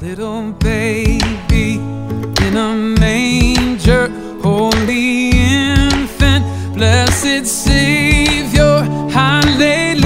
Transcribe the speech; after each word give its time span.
little 0.00 0.52
baby 0.52 1.74
in 1.74 2.56
a 2.56 2.74
manger, 2.74 4.08
holy 4.40 5.28
infant, 5.28 6.74
blessed 6.74 7.46
Savior, 7.46 8.80
hallelujah. 9.10 10.00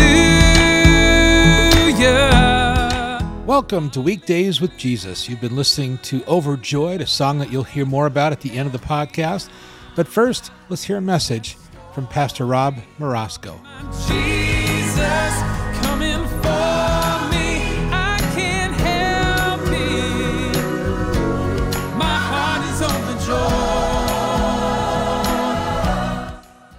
Welcome 3.46 3.88
to 3.90 4.00
Weekdays 4.00 4.60
with 4.60 4.76
Jesus. 4.76 5.28
You've 5.28 5.40
been 5.40 5.54
listening 5.54 5.98
to 5.98 6.24
Overjoyed, 6.24 7.00
a 7.00 7.06
song 7.06 7.38
that 7.38 7.52
you'll 7.52 7.62
hear 7.62 7.86
more 7.86 8.06
about 8.06 8.32
at 8.32 8.40
the 8.40 8.50
end 8.58 8.66
of 8.66 8.72
the 8.72 8.84
podcast. 8.84 9.48
But 9.94 10.08
first, 10.08 10.50
let's 10.68 10.82
hear 10.82 10.96
a 10.96 11.02
message 11.02 11.56
from 11.94 12.08
Pastor 12.08 12.46
Rob 12.46 12.78
Mrosko. 12.98 13.60
Jesus 14.08 15.53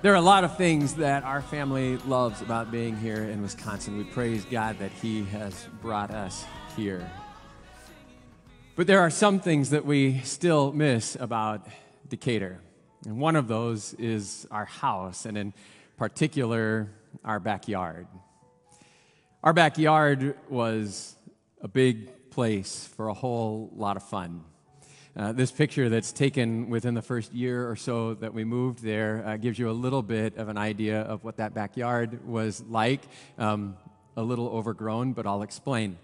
There 0.05 0.13
are 0.13 0.17
a 0.17 0.21
lot 0.21 0.43
of 0.43 0.55
things 0.55 0.93
that 0.97 1.23
our 1.23 1.41
family 1.41 1.97
loves 2.05 2.43
about 2.43 2.69
being 2.69 2.95
here 2.95 3.23
in 3.23 3.41
Wisconsin. 3.41 3.97
We 3.97 4.03
praise 4.03 4.45
God 4.45 4.77
that 4.77 4.91
He 4.91 5.23
has 5.23 5.67
brought 5.81 6.11
us 6.11 6.45
here. 6.77 7.09
But 8.75 8.85
there 8.85 8.99
are 8.99 9.09
some 9.09 9.39
things 9.39 9.71
that 9.71 9.83
we 9.83 10.19
still 10.19 10.71
miss 10.71 11.17
about 11.19 11.65
Decatur. 12.07 12.59
And 13.07 13.17
one 13.19 13.35
of 13.35 13.47
those 13.47 13.95
is 13.95 14.45
our 14.51 14.65
house, 14.65 15.25
and 15.25 15.35
in 15.35 15.55
particular, 15.97 16.91
our 17.23 17.39
backyard. 17.39 18.05
Our 19.43 19.53
backyard 19.53 20.37
was 20.49 21.15
a 21.61 21.67
big 21.67 22.29
place 22.29 22.87
for 22.95 23.07
a 23.07 23.13
whole 23.15 23.71
lot 23.75 23.97
of 23.97 24.03
fun. 24.03 24.43
Uh, 25.17 25.31
this 25.31 25.49
picture 25.49 25.87
that's 25.87 26.11
taken 26.11 26.69
within 26.69 26.93
the 26.93 27.01
first 27.01 27.33
year 27.33 27.69
or 27.69 27.77
so 27.77 28.15
that 28.15 28.33
we 28.33 28.43
moved 28.43 28.83
there 28.83 29.23
uh, 29.25 29.37
gives 29.37 29.57
you 29.57 29.69
a 29.69 29.71
little 29.71 30.01
bit 30.01 30.35
of 30.35 30.49
an 30.49 30.57
idea 30.57 31.03
of 31.03 31.23
what 31.23 31.37
that 31.37 31.53
backyard 31.53 32.27
was 32.27 32.61
like. 32.67 32.99
Um, 33.37 33.77
a 34.17 34.21
little 34.21 34.49
overgrown, 34.49 35.13
but 35.13 35.25
I'll 35.25 35.41
explain. 35.41 35.97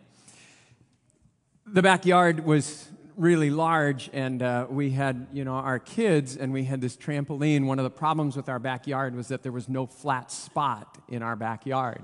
The 1.66 1.82
backyard 1.82 2.46
was 2.46 2.88
really 3.18 3.50
large, 3.50 4.10
and 4.14 4.42
uh, 4.42 4.68
we 4.70 4.92
had, 4.92 5.28
you 5.34 5.44
know, 5.44 5.56
our 5.56 5.80
kids, 5.80 6.38
and 6.38 6.54
we 6.54 6.64
had 6.64 6.80
this 6.80 6.96
trampoline. 6.96 7.66
One 7.66 7.80
of 7.80 7.84
the 7.84 7.90
problems 7.90 8.38
with 8.38 8.48
our 8.48 8.60
backyard 8.60 9.14
was 9.14 9.28
that 9.28 9.44
there 9.44 9.52
was 9.52 9.68
no 9.68 9.88
flat 9.88 10.32
spot 10.32 10.98
in 11.10 11.22
our 11.22 11.36
backyard. 11.36 12.02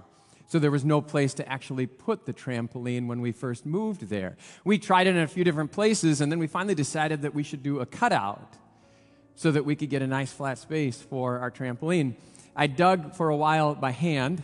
So 0.49 0.59
there 0.59 0.71
was 0.71 0.85
no 0.85 1.01
place 1.01 1.33
to 1.35 1.47
actually 1.47 1.87
put 1.87 2.25
the 2.25 2.33
trampoline 2.33 3.07
when 3.07 3.19
we 3.19 3.33
first 3.33 3.65
moved 3.65 4.07
there. 4.07 4.37
We 4.63 4.79
tried 4.79 5.07
it 5.07 5.15
in 5.15 5.21
a 5.21 5.27
few 5.27 5.43
different 5.43 5.73
places, 5.73 6.21
and 6.21 6.31
then 6.31 6.39
we 6.39 6.47
finally 6.47 6.75
decided 6.75 7.21
that 7.23 7.35
we 7.35 7.43
should 7.43 7.61
do 7.61 7.81
a 7.81 7.85
cutout 7.85 8.53
so 9.35 9.51
that 9.51 9.65
we 9.65 9.75
could 9.75 9.89
get 9.89 10.01
a 10.01 10.07
nice 10.07 10.31
flat 10.31 10.57
space 10.57 11.01
for 11.01 11.39
our 11.39 11.51
trampoline. 11.51 12.15
I 12.55 12.67
dug 12.67 13.13
for 13.13 13.27
a 13.29 13.35
while 13.35 13.75
by 13.75 13.91
hand, 13.91 14.41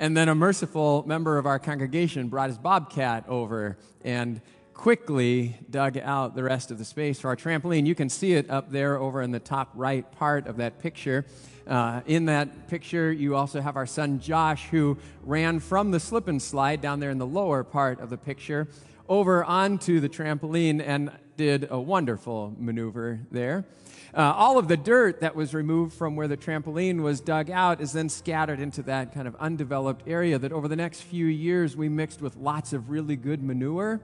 and 0.00 0.16
then 0.16 0.28
a 0.28 0.34
merciful 0.34 1.04
member 1.06 1.38
of 1.38 1.46
our 1.46 1.60
congregation 1.60 2.28
brought 2.28 2.48
his 2.48 2.58
bobcat 2.58 3.28
over 3.28 3.78
and 4.04 4.40
quickly 4.80 5.58
dug 5.68 5.98
out 5.98 6.34
the 6.34 6.42
rest 6.42 6.70
of 6.70 6.78
the 6.78 6.84
space 6.86 7.20
for 7.20 7.28
our 7.28 7.36
trampoline. 7.36 7.86
You 7.86 7.94
can 7.94 8.08
see 8.08 8.32
it 8.32 8.48
up 8.48 8.72
there 8.72 8.96
over 8.96 9.20
in 9.20 9.30
the 9.30 9.38
top 9.38 9.68
right 9.74 10.10
part 10.12 10.46
of 10.46 10.56
that 10.56 10.78
picture. 10.78 11.26
Uh, 11.66 12.00
in 12.06 12.24
that 12.24 12.66
picture, 12.66 13.12
you 13.12 13.36
also 13.36 13.60
have 13.60 13.76
our 13.76 13.84
son 13.84 14.20
Josh, 14.20 14.68
who 14.70 14.96
ran 15.22 15.60
from 15.60 15.90
the 15.90 16.00
slip 16.00 16.28
and 16.28 16.40
slide 16.40 16.80
down 16.80 16.98
there 16.98 17.10
in 17.10 17.18
the 17.18 17.26
lower 17.26 17.62
part 17.62 18.00
of 18.00 18.08
the 18.08 18.16
picture 18.16 18.68
over 19.06 19.44
onto 19.44 20.00
the 20.00 20.08
trampoline 20.08 20.82
and 20.82 21.10
did 21.36 21.68
a 21.70 21.78
wonderful 21.78 22.54
maneuver 22.58 23.20
there. 23.30 23.66
Uh, 24.14 24.32
all 24.34 24.56
of 24.56 24.66
the 24.68 24.78
dirt 24.78 25.20
that 25.20 25.36
was 25.36 25.52
removed 25.52 25.92
from 25.92 26.16
where 26.16 26.26
the 26.26 26.38
trampoline 26.38 27.02
was 27.02 27.20
dug 27.20 27.50
out 27.50 27.82
is 27.82 27.92
then 27.92 28.08
scattered 28.08 28.60
into 28.60 28.82
that 28.82 29.12
kind 29.12 29.28
of 29.28 29.36
undeveloped 29.36 30.08
area 30.08 30.38
that 30.38 30.52
over 30.52 30.68
the 30.68 30.76
next 30.76 31.02
few 31.02 31.26
years 31.26 31.76
we 31.76 31.90
mixed 31.90 32.22
with 32.22 32.34
lots 32.36 32.72
of 32.72 32.88
really 32.88 33.14
good 33.14 33.42
manure 33.42 34.00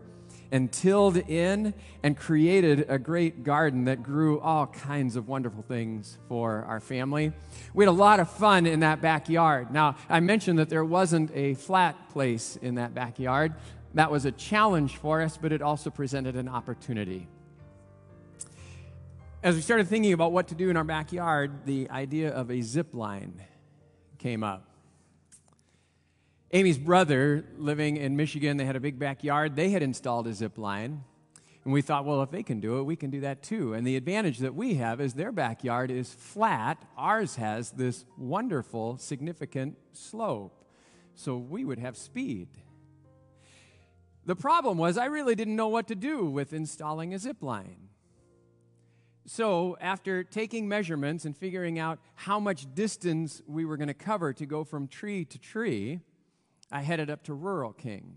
and 0.50 0.70
tilled 0.70 1.16
in 1.16 1.74
and 2.02 2.16
created 2.16 2.86
a 2.88 2.98
great 2.98 3.42
garden 3.42 3.84
that 3.84 4.02
grew 4.02 4.40
all 4.40 4.66
kinds 4.66 5.16
of 5.16 5.28
wonderful 5.28 5.62
things 5.62 6.18
for 6.28 6.64
our 6.68 6.80
family. 6.80 7.32
We 7.74 7.84
had 7.84 7.90
a 7.90 7.92
lot 7.92 8.20
of 8.20 8.30
fun 8.30 8.66
in 8.66 8.80
that 8.80 9.00
backyard. 9.00 9.70
Now, 9.70 9.96
I 10.08 10.20
mentioned 10.20 10.58
that 10.58 10.68
there 10.68 10.84
wasn't 10.84 11.30
a 11.34 11.54
flat 11.54 12.10
place 12.10 12.56
in 12.60 12.76
that 12.76 12.94
backyard. 12.94 13.54
That 13.94 14.10
was 14.10 14.24
a 14.24 14.32
challenge 14.32 14.96
for 14.96 15.22
us, 15.22 15.36
but 15.36 15.52
it 15.52 15.62
also 15.62 15.90
presented 15.90 16.36
an 16.36 16.48
opportunity. 16.48 17.28
As 19.42 19.54
we 19.54 19.60
started 19.60 19.88
thinking 19.88 20.12
about 20.12 20.32
what 20.32 20.48
to 20.48 20.54
do 20.54 20.70
in 20.70 20.76
our 20.76 20.84
backyard, 20.84 21.66
the 21.66 21.88
idea 21.90 22.30
of 22.30 22.50
a 22.50 22.60
zip 22.60 22.94
line 22.94 23.40
came 24.18 24.42
up. 24.42 24.75
Amy's 26.52 26.78
brother, 26.78 27.44
living 27.58 27.96
in 27.96 28.16
Michigan, 28.16 28.56
they 28.56 28.64
had 28.64 28.76
a 28.76 28.80
big 28.80 28.98
backyard. 28.98 29.56
They 29.56 29.70
had 29.70 29.82
installed 29.82 30.28
a 30.28 30.32
zip 30.32 30.58
line. 30.58 31.02
And 31.64 31.72
we 31.72 31.82
thought, 31.82 32.04
well, 32.04 32.22
if 32.22 32.30
they 32.30 32.44
can 32.44 32.60
do 32.60 32.78
it, 32.78 32.84
we 32.84 32.94
can 32.94 33.10
do 33.10 33.22
that 33.22 33.42
too. 33.42 33.74
And 33.74 33.84
the 33.84 33.96
advantage 33.96 34.38
that 34.38 34.54
we 34.54 34.74
have 34.74 35.00
is 35.00 35.14
their 35.14 35.32
backyard 35.32 35.90
is 35.90 36.14
flat. 36.14 36.80
Ours 36.96 37.34
has 37.36 37.72
this 37.72 38.04
wonderful, 38.16 38.98
significant 38.98 39.76
slope. 39.92 40.64
So 41.16 41.36
we 41.36 41.64
would 41.64 41.80
have 41.80 41.96
speed. 41.96 42.48
The 44.24 44.36
problem 44.36 44.78
was, 44.78 44.96
I 44.96 45.06
really 45.06 45.34
didn't 45.34 45.56
know 45.56 45.66
what 45.66 45.88
to 45.88 45.96
do 45.96 46.26
with 46.26 46.52
installing 46.52 47.12
a 47.12 47.18
zip 47.18 47.42
line. 47.42 47.88
So, 49.28 49.76
after 49.80 50.22
taking 50.22 50.68
measurements 50.68 51.24
and 51.24 51.36
figuring 51.36 51.80
out 51.80 51.98
how 52.14 52.38
much 52.38 52.72
distance 52.74 53.42
we 53.48 53.64
were 53.64 53.76
going 53.76 53.88
to 53.88 53.94
cover 53.94 54.32
to 54.32 54.46
go 54.46 54.62
from 54.62 54.86
tree 54.86 55.24
to 55.24 55.38
tree, 55.38 56.00
I 56.70 56.82
headed 56.82 57.10
up 57.10 57.22
to 57.24 57.34
Rural 57.34 57.72
King. 57.72 58.16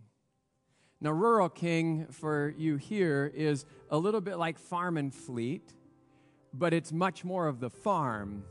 Now, 1.01 1.11
Rural 1.11 1.49
King, 1.49 2.07
for 2.11 2.53
you 2.57 2.75
here, 2.75 3.31
is 3.33 3.65
a 3.89 3.97
little 3.97 4.21
bit 4.21 4.37
like 4.37 4.57
Farm 4.57 4.97
and 4.97 5.13
Fleet, 5.13 5.73
but 6.53 6.73
it's 6.73 6.91
much 6.91 7.23
more 7.23 7.47
of 7.47 7.59
the 7.59 7.69
farm 7.69 8.43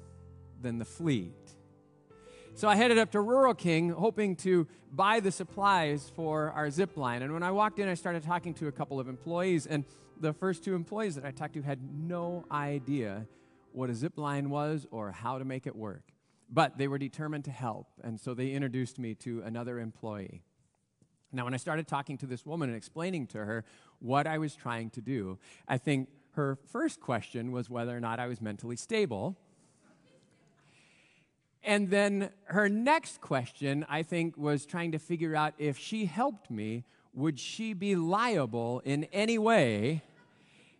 than 0.60 0.78
the 0.78 0.84
fleet. 0.84 1.34
So 2.54 2.68
I 2.68 2.74
headed 2.74 2.98
up 2.98 3.12
to 3.12 3.20
Rural 3.20 3.54
King, 3.54 3.90
hoping 3.90 4.34
to 4.36 4.66
buy 4.92 5.20
the 5.20 5.30
supplies 5.30 6.10
for 6.16 6.50
our 6.52 6.70
zip 6.70 6.96
line. 6.96 7.22
And 7.22 7.32
when 7.32 7.42
I 7.42 7.50
walked 7.50 7.78
in, 7.78 7.88
I 7.88 7.94
started 7.94 8.22
talking 8.22 8.54
to 8.54 8.68
a 8.68 8.72
couple 8.72 8.98
of 8.98 9.08
employees, 9.08 9.66
and 9.66 9.84
the 10.20 10.32
first 10.32 10.64
two 10.64 10.74
employees 10.74 11.14
that 11.16 11.24
I 11.24 11.30
talked 11.30 11.54
to 11.54 11.62
had 11.62 11.80
no 11.82 12.44
idea 12.50 13.26
what 13.72 13.90
a 13.90 13.94
zip 13.94 14.16
line 14.16 14.50
was 14.50 14.86
or 14.90 15.12
how 15.12 15.38
to 15.38 15.44
make 15.44 15.66
it 15.66 15.76
work. 15.76 16.02
But 16.50 16.78
they 16.78 16.88
were 16.88 16.98
determined 16.98 17.44
to 17.44 17.50
help, 17.50 17.88
and 18.02 18.18
so 18.18 18.32
they 18.32 18.52
introduced 18.52 18.98
me 18.98 19.14
to 19.16 19.42
another 19.42 19.78
employee. 19.78 20.42
Now, 21.30 21.44
when 21.44 21.52
I 21.52 21.58
started 21.58 21.86
talking 21.86 22.16
to 22.18 22.26
this 22.26 22.46
woman 22.46 22.70
and 22.70 22.76
explaining 22.76 23.26
to 23.28 23.44
her 23.44 23.64
what 23.98 24.26
I 24.26 24.38
was 24.38 24.54
trying 24.54 24.90
to 24.90 25.02
do, 25.02 25.38
I 25.66 25.76
think 25.76 26.08
her 26.32 26.56
first 26.72 27.00
question 27.00 27.52
was 27.52 27.68
whether 27.68 27.94
or 27.94 28.00
not 28.00 28.18
I 28.18 28.28
was 28.28 28.40
mentally 28.40 28.76
stable. 28.76 29.36
And 31.62 31.90
then 31.90 32.30
her 32.44 32.68
next 32.68 33.20
question, 33.20 33.84
I 33.88 34.02
think, 34.02 34.38
was 34.38 34.64
trying 34.64 34.92
to 34.92 34.98
figure 34.98 35.36
out 35.36 35.52
if 35.58 35.76
she 35.76 36.06
helped 36.06 36.50
me, 36.50 36.84
would 37.12 37.38
she 37.38 37.74
be 37.74 37.94
liable 37.94 38.80
in 38.84 39.04
any 39.12 39.36
way 39.36 40.02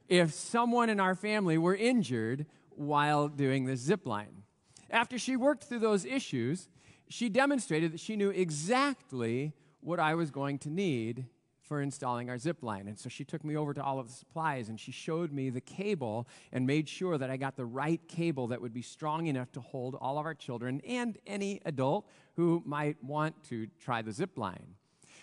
if 0.08 0.32
someone 0.32 0.88
in 0.88 1.00
our 1.00 1.14
family 1.14 1.58
were 1.58 1.74
injured 1.74 2.46
while 2.70 3.28
doing 3.28 3.66
this 3.66 3.80
zip 3.80 4.06
line? 4.06 4.44
After 4.90 5.18
she 5.18 5.36
worked 5.36 5.64
through 5.64 5.80
those 5.80 6.04
issues, 6.04 6.68
she 7.08 7.28
demonstrated 7.28 7.92
that 7.92 8.00
she 8.00 8.16
knew 8.16 8.30
exactly 8.30 9.52
what 9.80 10.00
I 10.00 10.14
was 10.14 10.30
going 10.30 10.58
to 10.60 10.70
need 10.70 11.26
for 11.68 11.82
installing 11.82 12.30
our 12.30 12.38
zip 12.38 12.62
line. 12.62 12.88
And 12.88 12.98
so 12.98 13.10
she 13.10 13.24
took 13.24 13.44
me 13.44 13.54
over 13.54 13.74
to 13.74 13.82
all 13.82 13.98
of 13.98 14.08
the 14.08 14.12
supplies 14.12 14.70
and 14.70 14.80
she 14.80 14.90
showed 14.90 15.32
me 15.32 15.50
the 15.50 15.60
cable 15.60 16.26
and 16.50 16.66
made 16.66 16.88
sure 16.88 17.18
that 17.18 17.30
I 17.30 17.36
got 17.36 17.56
the 17.56 17.66
right 17.66 18.00
cable 18.08 18.46
that 18.48 18.60
would 18.60 18.72
be 18.72 18.80
strong 18.80 19.26
enough 19.26 19.52
to 19.52 19.60
hold 19.60 19.94
all 19.94 20.18
of 20.18 20.24
our 20.24 20.34
children 20.34 20.80
and 20.86 21.18
any 21.26 21.60
adult 21.66 22.08
who 22.36 22.62
might 22.64 23.02
want 23.04 23.44
to 23.50 23.66
try 23.78 24.00
the 24.00 24.12
zip 24.12 24.38
line. 24.38 24.74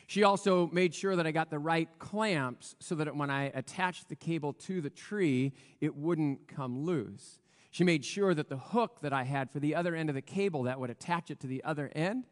She 0.08 0.22
also 0.22 0.68
made 0.72 0.94
sure 0.94 1.16
that 1.16 1.26
I 1.26 1.32
got 1.32 1.50
the 1.50 1.58
right 1.58 1.90
clamps 1.98 2.76
so 2.80 2.94
that 2.96 3.16
when 3.16 3.32
I 3.32 3.46
attached 3.56 4.08
the 4.08 4.16
cable 4.16 4.54
to 4.54 4.82
the 4.82 4.92
tree, 4.92 5.52
it 5.82 5.96
wouldn't 5.96 6.48
come 6.48 6.86
loose. 6.86 7.40
She 7.76 7.84
made 7.84 8.06
sure 8.06 8.34
that 8.34 8.48
the 8.48 8.56
hook 8.56 9.02
that 9.02 9.12
I 9.12 9.24
had 9.24 9.52
for 9.52 9.60
the 9.60 9.76
other 9.76 9.96
end 9.96 10.08
of 10.08 10.16
the 10.16 10.22
cable 10.22 10.64
that 10.64 10.80
would 10.80 10.90
attach 10.90 11.30
it 11.30 11.42
to 11.42 11.48
the 11.48 11.62
other 11.66 11.92
end 11.94 12.24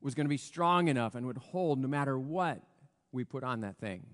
was 0.00 0.14
going 0.14 0.24
to 0.24 0.30
be 0.30 0.38
strong 0.38 0.88
enough 0.88 1.14
and 1.14 1.26
would 1.26 1.36
hold 1.36 1.78
no 1.78 1.86
matter 1.86 2.18
what 2.18 2.62
we 3.12 3.22
put 3.22 3.44
on 3.44 3.60
that 3.60 3.76
thing. 3.76 4.06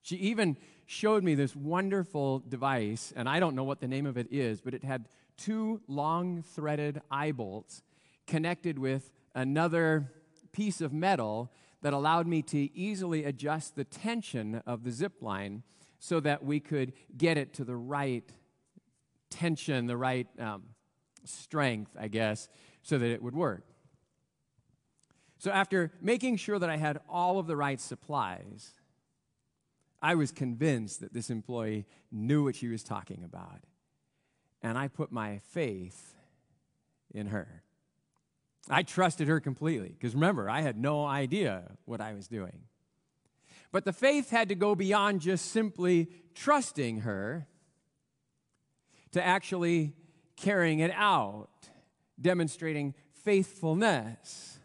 She 0.00 0.16
even 0.16 0.56
showed 0.86 1.22
me 1.22 1.34
this 1.34 1.54
wonderful 1.54 2.38
device, 2.38 3.12
and 3.14 3.28
I 3.28 3.40
don't 3.40 3.54
know 3.54 3.62
what 3.62 3.82
the 3.82 3.88
name 3.88 4.06
of 4.06 4.16
it 4.16 4.28
is, 4.30 4.62
but 4.62 4.72
it 4.72 4.84
had 4.84 5.06
two 5.36 5.82
long 5.86 6.44
threaded 6.44 7.02
eye 7.10 7.32
bolts 7.32 7.82
connected 8.26 8.78
with 8.78 9.12
another 9.34 10.10
piece 10.50 10.80
of 10.80 10.94
metal 10.94 11.52
that 11.82 11.92
allowed 11.92 12.26
me 12.26 12.40
to 12.40 12.74
easily 12.74 13.24
adjust 13.24 13.76
the 13.76 13.84
tension 13.84 14.62
of 14.64 14.82
the 14.82 14.92
zip 14.92 15.20
line 15.20 15.62
so 15.98 16.20
that 16.20 16.42
we 16.42 16.58
could 16.58 16.94
get 17.18 17.36
it 17.36 17.52
to 17.52 17.64
the 17.64 17.76
right 17.76 18.32
tension, 19.30 19.86
the 19.86 19.96
right 19.96 20.26
um, 20.38 20.62
strength, 21.24 21.92
I 21.98 22.08
guess, 22.08 22.48
so 22.82 22.98
that 22.98 23.10
it 23.10 23.22
would 23.22 23.34
work. 23.34 23.64
So, 25.38 25.50
after 25.50 25.92
making 26.02 26.36
sure 26.36 26.58
that 26.58 26.68
I 26.68 26.76
had 26.76 27.00
all 27.08 27.38
of 27.38 27.46
the 27.46 27.56
right 27.56 27.80
supplies, 27.80 28.72
I 30.02 30.14
was 30.14 30.32
convinced 30.32 31.00
that 31.00 31.12
this 31.12 31.30
employee 31.30 31.86
knew 32.10 32.44
what 32.44 32.56
she 32.56 32.68
was 32.68 32.82
talking 32.82 33.22
about. 33.24 33.60
And 34.62 34.76
I 34.76 34.88
put 34.88 35.10
my 35.10 35.40
faith 35.52 36.14
in 37.12 37.28
her. 37.28 37.62
I 38.68 38.82
trusted 38.82 39.28
her 39.28 39.40
completely 39.40 39.88
because 39.88 40.14
remember, 40.14 40.48
I 40.50 40.60
had 40.60 40.76
no 40.76 41.06
idea 41.06 41.72
what 41.86 42.00
I 42.00 42.12
was 42.12 42.28
doing. 42.28 42.64
But 43.72 43.84
the 43.84 43.92
faith 43.92 44.30
had 44.30 44.48
to 44.48 44.54
go 44.54 44.74
beyond 44.74 45.20
just 45.20 45.52
simply 45.52 46.08
trusting 46.34 47.00
her 47.00 47.46
to 49.12 49.24
actually 49.24 49.92
carrying 50.36 50.80
it 50.80 50.92
out, 50.94 51.48
demonstrating 52.20 52.94
faithfulness. 53.24 54.58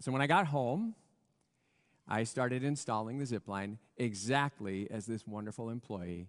So 0.00 0.12
when 0.12 0.22
I 0.22 0.26
got 0.26 0.46
home, 0.46 0.94
I 2.06 2.24
started 2.24 2.62
installing 2.62 3.18
the 3.18 3.26
zip 3.26 3.48
line 3.48 3.78
exactly 3.96 4.90
as 4.90 5.06
this 5.06 5.26
wonderful 5.26 5.70
employee 5.70 6.28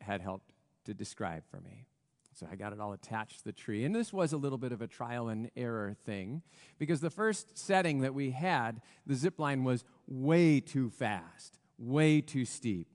had 0.00 0.20
helped 0.20 0.52
to 0.86 0.94
describe 0.94 1.44
for 1.50 1.60
me. 1.60 1.86
So 2.34 2.48
I 2.50 2.56
got 2.56 2.72
it 2.72 2.80
all 2.80 2.92
attached 2.92 3.38
to 3.38 3.44
the 3.44 3.52
tree. 3.52 3.84
And 3.84 3.94
this 3.94 4.12
was 4.12 4.32
a 4.32 4.36
little 4.36 4.58
bit 4.58 4.72
of 4.72 4.82
a 4.82 4.88
trial 4.88 5.28
and 5.28 5.50
error 5.56 5.94
thing 6.04 6.42
because 6.78 7.00
the 7.00 7.10
first 7.10 7.56
setting 7.56 8.00
that 8.00 8.12
we 8.12 8.32
had, 8.32 8.80
the 9.06 9.14
zip 9.14 9.38
line 9.38 9.62
was 9.62 9.84
way 10.08 10.58
too 10.58 10.90
fast, 10.90 11.58
way 11.78 12.20
too 12.20 12.44
steep. 12.44 12.88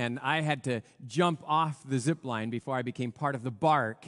And 0.00 0.18
I 0.22 0.40
had 0.40 0.64
to 0.64 0.80
jump 1.06 1.42
off 1.46 1.82
the 1.86 1.98
zip 1.98 2.24
line 2.24 2.48
before 2.48 2.74
I 2.74 2.80
became 2.80 3.12
part 3.12 3.34
of 3.34 3.42
the 3.42 3.50
bark 3.50 4.06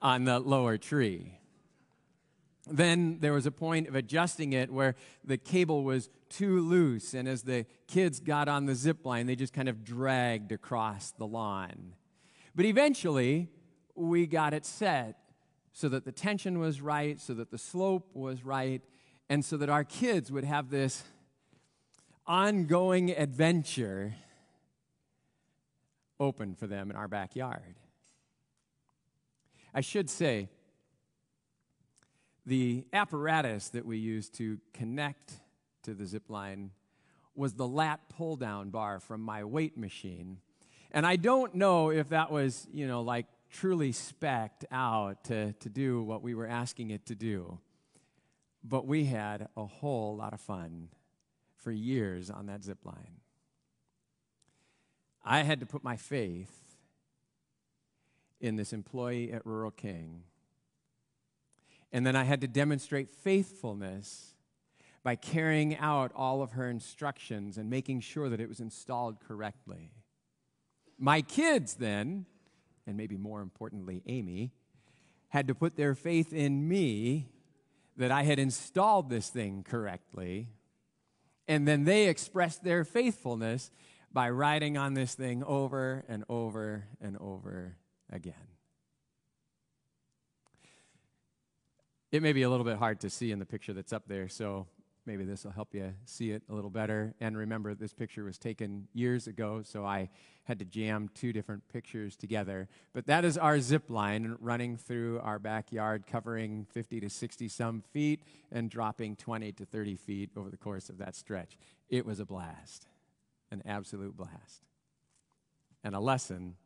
on 0.00 0.24
the 0.24 0.40
lower 0.40 0.76
tree. 0.76 1.38
Then 2.68 3.18
there 3.20 3.32
was 3.32 3.46
a 3.46 3.52
point 3.52 3.86
of 3.86 3.94
adjusting 3.94 4.52
it 4.52 4.72
where 4.72 4.96
the 5.24 5.38
cable 5.38 5.84
was 5.84 6.10
too 6.28 6.60
loose, 6.68 7.14
and 7.14 7.28
as 7.28 7.42
the 7.42 7.64
kids 7.86 8.18
got 8.18 8.48
on 8.48 8.66
the 8.66 8.74
zip 8.74 9.06
line, 9.06 9.26
they 9.26 9.36
just 9.36 9.52
kind 9.52 9.68
of 9.68 9.84
dragged 9.84 10.50
across 10.50 11.12
the 11.12 11.28
lawn. 11.28 11.94
But 12.52 12.64
eventually, 12.64 13.50
we 13.94 14.26
got 14.26 14.52
it 14.52 14.66
set 14.66 15.16
so 15.72 15.88
that 15.90 16.04
the 16.04 16.12
tension 16.12 16.58
was 16.58 16.80
right, 16.80 17.20
so 17.20 17.34
that 17.34 17.52
the 17.52 17.58
slope 17.58 18.10
was 18.14 18.44
right, 18.44 18.82
and 19.28 19.44
so 19.44 19.56
that 19.58 19.68
our 19.68 19.84
kids 19.84 20.32
would 20.32 20.44
have 20.44 20.70
this 20.70 21.04
ongoing 22.26 23.12
adventure 23.12 24.16
open 26.22 26.54
for 26.54 26.66
them 26.66 26.90
in 26.90 26.96
our 26.96 27.08
backyard. 27.08 27.74
I 29.74 29.80
should 29.80 30.08
say, 30.08 30.48
the 32.46 32.84
apparatus 32.92 33.68
that 33.70 33.84
we 33.84 33.98
used 33.98 34.34
to 34.34 34.58
connect 34.72 35.34
to 35.82 35.94
the 35.94 36.06
zip 36.06 36.28
line 36.28 36.70
was 37.34 37.54
the 37.54 37.66
lat 37.66 38.00
pull 38.08 38.36
down 38.36 38.70
bar 38.70 39.00
from 39.00 39.20
my 39.20 39.44
weight 39.44 39.76
machine. 39.76 40.38
And 40.90 41.06
I 41.06 41.16
don't 41.16 41.54
know 41.54 41.90
if 41.90 42.10
that 42.10 42.30
was, 42.30 42.66
you 42.72 42.86
know, 42.86 43.02
like 43.02 43.26
truly 43.50 43.92
specced 43.92 44.64
out 44.70 45.24
to, 45.24 45.52
to 45.54 45.68
do 45.68 46.02
what 46.02 46.22
we 46.22 46.34
were 46.34 46.46
asking 46.46 46.90
it 46.90 47.06
to 47.06 47.14
do. 47.14 47.58
But 48.62 48.86
we 48.86 49.04
had 49.04 49.48
a 49.56 49.64
whole 49.64 50.16
lot 50.16 50.32
of 50.32 50.40
fun 50.40 50.88
for 51.56 51.72
years 51.72 52.30
on 52.30 52.46
that 52.46 52.62
zip 52.62 52.84
line. 52.84 53.21
I 55.24 55.42
had 55.42 55.60
to 55.60 55.66
put 55.66 55.84
my 55.84 55.96
faith 55.96 56.76
in 58.40 58.56
this 58.56 58.72
employee 58.72 59.32
at 59.32 59.46
Rural 59.46 59.70
King 59.70 60.24
and 61.92 62.06
then 62.06 62.16
I 62.16 62.24
had 62.24 62.40
to 62.40 62.48
demonstrate 62.48 63.10
faithfulness 63.10 64.34
by 65.02 65.14
carrying 65.14 65.76
out 65.76 66.10
all 66.14 66.42
of 66.42 66.52
her 66.52 66.68
instructions 66.70 67.58
and 67.58 67.68
making 67.68 68.00
sure 68.00 68.28
that 68.30 68.40
it 68.40 68.48
was 68.48 68.60
installed 68.60 69.20
correctly. 69.20 69.92
My 70.98 71.20
kids, 71.20 71.74
then, 71.74 72.24
and 72.86 72.96
maybe 72.96 73.16
more 73.16 73.42
importantly, 73.42 74.02
Amy, 74.06 74.52
had 75.28 75.48
to 75.48 75.54
put 75.54 75.76
their 75.76 75.94
faith 75.94 76.32
in 76.32 76.66
me 76.66 77.28
that 77.96 78.10
I 78.10 78.22
had 78.22 78.38
installed 78.38 79.10
this 79.10 79.28
thing 79.28 79.64
correctly. 79.68 80.48
And 81.48 81.68
then 81.68 81.84
they 81.84 82.08
expressed 82.08 82.64
their 82.64 82.84
faithfulness 82.84 83.70
by 84.12 84.30
riding 84.30 84.76
on 84.76 84.94
this 84.94 85.14
thing 85.14 85.42
over 85.44 86.04
and 86.08 86.24
over 86.28 86.84
and 87.00 87.16
over 87.18 87.76
again. 88.10 88.34
It 92.10 92.22
may 92.22 92.34
be 92.34 92.42
a 92.42 92.50
little 92.50 92.64
bit 92.64 92.76
hard 92.76 93.00
to 93.00 93.10
see 93.10 93.32
in 93.32 93.38
the 93.38 93.46
picture 93.46 93.72
that's 93.72 93.92
up 93.92 94.06
there, 94.06 94.28
so 94.28 94.66
maybe 95.06 95.24
this 95.24 95.44
will 95.44 95.52
help 95.52 95.74
you 95.74 95.94
see 96.04 96.30
it 96.30 96.42
a 96.50 96.54
little 96.54 96.70
better. 96.70 97.14
And 97.20 97.36
remember, 97.36 97.74
this 97.74 97.94
picture 97.94 98.24
was 98.24 98.36
taken 98.38 98.86
years 98.92 99.26
ago, 99.26 99.62
so 99.64 99.84
I 99.84 100.10
had 100.44 100.58
to 100.58 100.64
jam 100.64 101.08
two 101.14 101.32
different 101.32 101.66
pictures 101.72 102.14
together. 102.14 102.68
But 102.92 103.06
that 103.06 103.24
is 103.24 103.38
our 103.38 103.60
zip 103.60 103.88
line 103.88 104.36
running 104.40 104.76
through 104.76 105.20
our 105.20 105.38
backyard, 105.38 106.06
covering 106.06 106.66
50 106.70 107.00
to 107.00 107.08
60 107.08 107.48
some 107.48 107.80
feet 107.80 108.22
and 108.50 108.70
dropping 108.70 109.16
20 109.16 109.52
to 109.52 109.64
30 109.64 109.96
feet 109.96 110.30
over 110.36 110.50
the 110.50 110.56
course 110.56 110.90
of 110.90 110.98
that 110.98 111.16
stretch. 111.16 111.56
It 111.88 112.04
was 112.04 112.20
a 112.20 112.26
blast, 112.26 112.88
an 113.52 113.62
absolute 113.66 114.16
blast, 114.16 114.64
and 115.84 115.94
a 115.94 116.00
lesson 116.00 116.56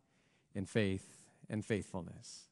in 0.54 0.64
faith 0.64 1.18
and 1.50 1.64
faithfulness. 1.64 2.44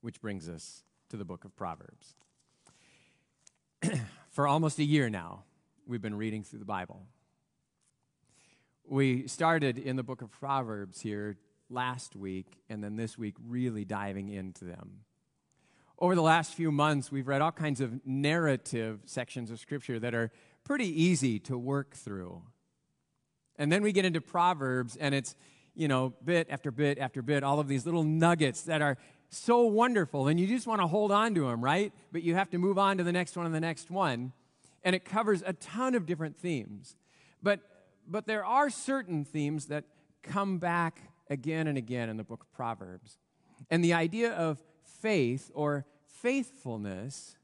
Which 0.00 0.20
brings 0.20 0.48
us 0.48 0.82
to 1.08 1.16
the 1.16 1.24
book 1.24 1.44
of 1.44 1.56
Proverbs. 1.56 2.14
For 4.30 4.46
almost 4.46 4.78
a 4.78 4.84
year 4.84 5.08
now, 5.08 5.44
we've 5.86 6.02
been 6.02 6.16
reading 6.16 6.42
through 6.42 6.58
the 6.58 6.64
Bible. 6.64 7.06
We 8.84 9.28
started 9.28 9.78
in 9.78 9.96
the 9.96 10.02
book 10.02 10.22
of 10.22 10.30
Proverbs 10.30 11.00
here 11.00 11.38
last 11.70 12.16
week, 12.16 12.62
and 12.68 12.82
then 12.82 12.96
this 12.96 13.16
week, 13.16 13.34
really 13.46 13.84
diving 13.84 14.30
into 14.30 14.64
them. 14.64 15.04
Over 15.98 16.14
the 16.14 16.22
last 16.22 16.54
few 16.54 16.70
months, 16.70 17.10
we've 17.10 17.26
read 17.28 17.40
all 17.40 17.52
kinds 17.52 17.80
of 17.80 18.06
narrative 18.06 19.00
sections 19.04 19.50
of 19.50 19.58
Scripture 19.58 19.98
that 19.98 20.14
are 20.14 20.30
pretty 20.68 21.02
easy 21.02 21.38
to 21.38 21.56
work 21.56 21.94
through. 21.94 22.42
And 23.56 23.72
then 23.72 23.82
we 23.82 23.90
get 23.90 24.04
into 24.04 24.20
Proverbs, 24.20 24.96
and 24.96 25.14
it's, 25.14 25.34
you 25.74 25.88
know, 25.88 26.12
bit 26.22 26.46
after 26.50 26.70
bit 26.70 26.98
after 26.98 27.22
bit, 27.22 27.42
all 27.42 27.58
of 27.58 27.68
these 27.68 27.86
little 27.86 28.04
nuggets 28.04 28.62
that 28.64 28.82
are 28.82 28.98
so 29.30 29.62
wonderful, 29.62 30.28
and 30.28 30.38
you 30.38 30.46
just 30.46 30.66
want 30.66 30.82
to 30.82 30.86
hold 30.86 31.10
on 31.10 31.34
to 31.36 31.46
them, 31.48 31.64
right? 31.64 31.90
But 32.12 32.22
you 32.22 32.34
have 32.34 32.50
to 32.50 32.58
move 32.58 32.76
on 32.76 32.98
to 32.98 33.04
the 33.04 33.12
next 33.12 33.34
one 33.34 33.46
and 33.46 33.54
the 33.54 33.60
next 33.60 33.90
one. 33.90 34.32
And 34.84 34.94
it 34.94 35.06
covers 35.06 35.42
a 35.44 35.54
ton 35.54 35.94
of 35.94 36.04
different 36.04 36.36
themes. 36.36 36.96
But, 37.42 37.60
but 38.06 38.26
there 38.26 38.44
are 38.44 38.68
certain 38.68 39.24
themes 39.24 39.66
that 39.66 39.84
come 40.22 40.58
back 40.58 41.00
again 41.30 41.66
and 41.66 41.78
again 41.78 42.10
in 42.10 42.18
the 42.18 42.24
book 42.24 42.42
of 42.42 42.52
Proverbs. 42.52 43.16
And 43.70 43.82
the 43.82 43.94
idea 43.94 44.32
of 44.32 44.62
faith 45.00 45.50
or 45.54 45.86
faithfulness 46.20 47.36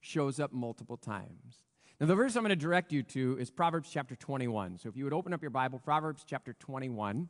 shows 0.00 0.38
up 0.38 0.52
multiple 0.52 0.98
times. 0.98 1.64
Now, 2.00 2.06
the 2.06 2.14
verse 2.14 2.36
I'm 2.36 2.44
going 2.44 2.50
to 2.50 2.56
direct 2.56 2.92
you 2.92 3.02
to 3.02 3.38
is 3.40 3.50
Proverbs 3.50 3.90
chapter 3.92 4.14
21. 4.14 4.78
So 4.78 4.88
if 4.88 4.96
you 4.96 5.02
would 5.02 5.12
open 5.12 5.32
up 5.32 5.42
your 5.42 5.50
Bible, 5.50 5.80
Proverbs 5.80 6.22
chapter 6.24 6.52
21. 6.52 7.28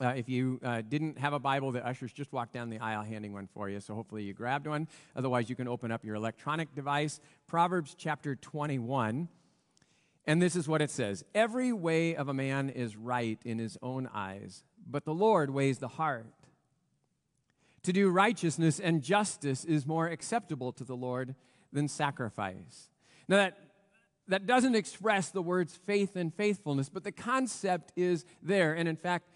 Uh, 0.00 0.08
if 0.10 0.28
you 0.28 0.60
uh, 0.62 0.82
didn't 0.82 1.18
have 1.18 1.32
a 1.32 1.40
Bible, 1.40 1.72
the 1.72 1.84
ushers 1.84 2.12
just 2.12 2.32
walked 2.32 2.52
down 2.52 2.70
the 2.70 2.78
aisle 2.78 3.02
handing 3.02 3.32
one 3.32 3.48
for 3.52 3.68
you, 3.68 3.80
so 3.80 3.92
hopefully 3.92 4.22
you 4.22 4.32
grabbed 4.32 4.68
one. 4.68 4.86
Otherwise, 5.16 5.50
you 5.50 5.56
can 5.56 5.66
open 5.66 5.90
up 5.90 6.04
your 6.04 6.14
electronic 6.14 6.76
device. 6.76 7.18
Proverbs 7.48 7.96
chapter 7.98 8.36
21. 8.36 9.28
And 10.26 10.40
this 10.40 10.54
is 10.54 10.68
what 10.68 10.80
it 10.80 10.90
says 10.90 11.24
Every 11.34 11.72
way 11.72 12.14
of 12.14 12.28
a 12.28 12.34
man 12.34 12.70
is 12.70 12.94
right 12.94 13.40
in 13.44 13.58
his 13.58 13.76
own 13.82 14.08
eyes, 14.14 14.62
but 14.88 15.04
the 15.04 15.14
Lord 15.14 15.50
weighs 15.50 15.78
the 15.78 15.88
heart. 15.88 16.32
To 17.82 17.92
do 17.92 18.10
righteousness 18.10 18.78
and 18.78 19.02
justice 19.02 19.64
is 19.64 19.86
more 19.86 20.06
acceptable 20.06 20.70
to 20.72 20.84
the 20.84 20.96
Lord 20.96 21.34
than 21.72 21.88
sacrifice. 21.88 22.90
Now, 23.28 23.36
that, 23.36 23.58
that 24.28 24.46
doesn't 24.46 24.74
express 24.74 25.30
the 25.30 25.42
words 25.42 25.78
faith 25.86 26.16
and 26.16 26.32
faithfulness, 26.32 26.88
but 26.88 27.04
the 27.04 27.12
concept 27.12 27.92
is 27.96 28.24
there. 28.42 28.74
And 28.74 28.88
in 28.88 28.96
fact, 28.96 29.28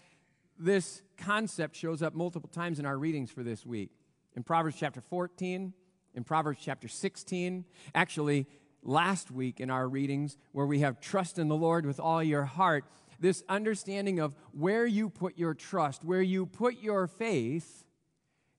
this 0.57 1.01
concept 1.17 1.75
shows 1.75 2.01
up 2.01 2.13
multiple 2.13 2.49
times 2.49 2.79
in 2.79 2.85
our 2.85 2.97
readings 2.97 3.31
for 3.31 3.43
this 3.43 3.65
week. 3.65 3.91
In 4.35 4.43
Proverbs 4.43 4.77
chapter 4.79 5.01
14, 5.01 5.73
in 6.13 6.23
Proverbs 6.23 6.59
chapter 6.63 6.87
16, 6.87 7.65
actually, 7.95 8.47
last 8.83 9.31
week 9.31 9.59
in 9.59 9.69
our 9.69 9.87
readings, 9.87 10.37
where 10.51 10.65
we 10.65 10.79
have 10.79 10.99
trust 10.99 11.37
in 11.37 11.47
the 11.47 11.55
Lord 11.55 11.85
with 11.85 11.99
all 11.99 12.23
your 12.23 12.45
heart, 12.45 12.85
this 13.19 13.43
understanding 13.47 14.19
of 14.19 14.35
where 14.51 14.85
you 14.85 15.09
put 15.09 15.37
your 15.37 15.53
trust, 15.53 16.03
where 16.03 16.21
you 16.21 16.45
put 16.45 16.81
your 16.81 17.07
faith, 17.07 17.83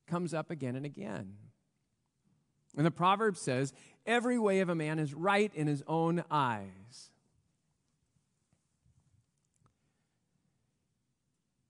comes 0.06 0.34
up 0.34 0.50
again 0.50 0.76
and 0.76 0.86
again. 0.86 1.34
And 2.76 2.86
the 2.86 2.90
proverb 2.90 3.36
says, 3.36 3.72
Every 4.04 4.38
way 4.38 4.60
of 4.60 4.68
a 4.68 4.74
man 4.74 4.98
is 4.98 5.14
right 5.14 5.52
in 5.54 5.66
his 5.66 5.82
own 5.86 6.24
eyes. 6.30 7.10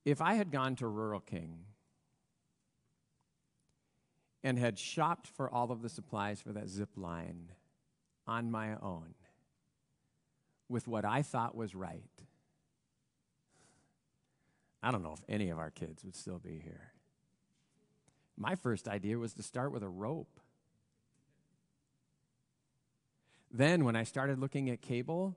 If 0.05 0.21
I 0.21 0.35
had 0.35 0.51
gone 0.51 0.77
to 0.77 0.89
Rural 0.89 1.21
King 1.21 1.59
and 4.43 4.59
had 4.59 4.79
shopped 4.79 5.29
for 5.29 5.51
all 5.51 5.71
of 5.71 5.83
the 5.83 5.89
supplies 5.89 6.41
for 6.41 6.53
that 6.53 6.69
zip 6.69 6.91
line 6.97 7.53
on 8.27 8.51
my 8.51 8.75
own 8.77 9.15
with 10.69 10.89
what 10.89 11.05
I 11.05 11.23
thought 11.23 11.55
was 11.55 11.75
right, 11.75 12.03
I 14.83 14.91
don't 14.91 15.03
know 15.03 15.13
if 15.13 15.23
any 15.29 15.51
of 15.51 15.59
our 15.59 15.71
kids 15.71 16.05
would 16.05 16.17
still 16.17 16.39
be 16.39 16.59
here. 16.59 16.93
My 18.37 18.57
first 18.57 18.89
idea 18.89 19.19
was 19.19 19.35
to 19.35 19.43
start 19.43 19.71
with 19.71 19.85
a 19.85 19.89
rope. 19.89 20.41
Then, 23.53 23.85
when 23.85 23.97
I 23.97 24.05
started 24.05 24.39
looking 24.39 24.71
at 24.71 24.81
cable, 24.81 25.37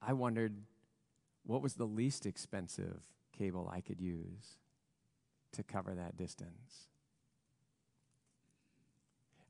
I 0.00 0.14
wondered 0.14 0.54
what 1.44 1.60
was 1.60 1.74
the 1.74 1.84
least 1.84 2.24
expensive 2.24 3.00
cable 3.36 3.70
I 3.70 3.82
could 3.82 4.00
use 4.00 4.58
to 5.52 5.62
cover 5.62 5.94
that 5.94 6.16
distance. 6.16 6.88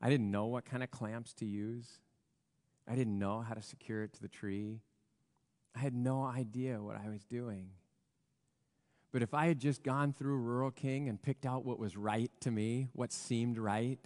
I 0.01 0.11
didn't 0.11 0.33
know 0.33 0.47
what 0.47 0.65
kind 0.65 0.83
of 0.83 0.91
clamps 0.91 1.33
to 1.35 1.47
use. 1.47 2.01
I 2.89 2.97
didn't 2.97 3.19
know 3.19 3.41
how 3.41 3.55
to 3.55 3.63
secure 3.63 4.03
it 4.03 4.13
to 4.15 4.21
the 4.23 4.29
tree. 4.29 4.81
I 5.77 5.79
had 5.79 5.95
no 5.95 6.25
idea 6.25 6.83
what 6.83 6.97
I 6.97 7.09
was 7.09 7.25
doing. 7.25 7.71
But 9.13 9.23
if 9.23 9.35
I 9.35 9.47
had 9.47 9.61
just 9.61 9.85
gone 9.85 10.13
through 10.13 10.39
Rural 10.39 10.73
King 10.73 11.09
and 11.09 11.23
picked 11.23 11.47
out 11.47 11.65
what 11.65 11.79
was 11.79 11.97
right 11.97 12.31
to 12.41 12.51
me, 12.51 12.89
what 12.93 13.13
seemed 13.13 13.59
right, 13.59 14.01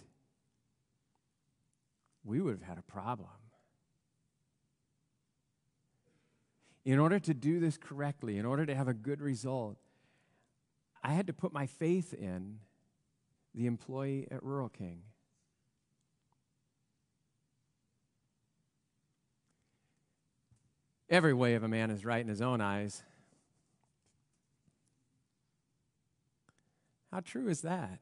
we 2.27 2.41
would 2.41 2.51
have 2.51 2.67
had 2.67 2.77
a 2.77 2.81
problem. 2.81 3.29
In 6.83 6.99
order 6.99 7.19
to 7.19 7.33
do 7.33 7.59
this 7.59 7.77
correctly, 7.77 8.37
in 8.37 8.45
order 8.45 8.65
to 8.65 8.75
have 8.75 8.87
a 8.87 8.93
good 8.93 9.21
result, 9.21 9.77
I 11.01 11.13
had 11.13 11.27
to 11.27 11.33
put 11.33 11.53
my 11.53 11.65
faith 11.67 12.13
in 12.13 12.59
the 13.55 13.65
employee 13.65 14.27
at 14.29 14.43
Rural 14.43 14.69
King. 14.69 15.03
Every 21.09 21.33
way 21.33 21.55
of 21.55 21.63
a 21.63 21.69
man 21.69 21.89
is 21.89 22.03
right 22.03 22.21
in 22.21 22.27
his 22.27 22.41
own 22.41 22.59
eyes. 22.59 23.03
How 27.09 27.21
true 27.21 27.47
is 27.47 27.61
that? 27.61 28.01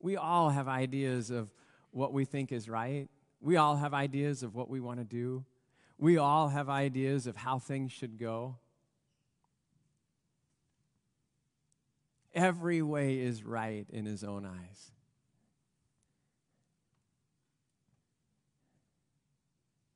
We 0.00 0.16
all 0.16 0.50
have 0.50 0.66
ideas 0.66 1.30
of 1.30 1.50
what 1.96 2.12
we 2.12 2.26
think 2.26 2.52
is 2.52 2.68
right. 2.68 3.08
We 3.40 3.56
all 3.56 3.76
have 3.76 3.94
ideas 3.94 4.42
of 4.42 4.54
what 4.54 4.68
we 4.68 4.80
want 4.80 4.98
to 4.98 5.04
do. 5.04 5.46
We 5.98 6.18
all 6.18 6.48
have 6.48 6.68
ideas 6.68 7.26
of 7.26 7.36
how 7.36 7.58
things 7.58 7.90
should 7.90 8.18
go. 8.18 8.58
Every 12.34 12.82
way 12.82 13.18
is 13.18 13.42
right 13.44 13.86
in 13.88 14.04
his 14.04 14.22
own 14.22 14.44
eyes. 14.44 14.90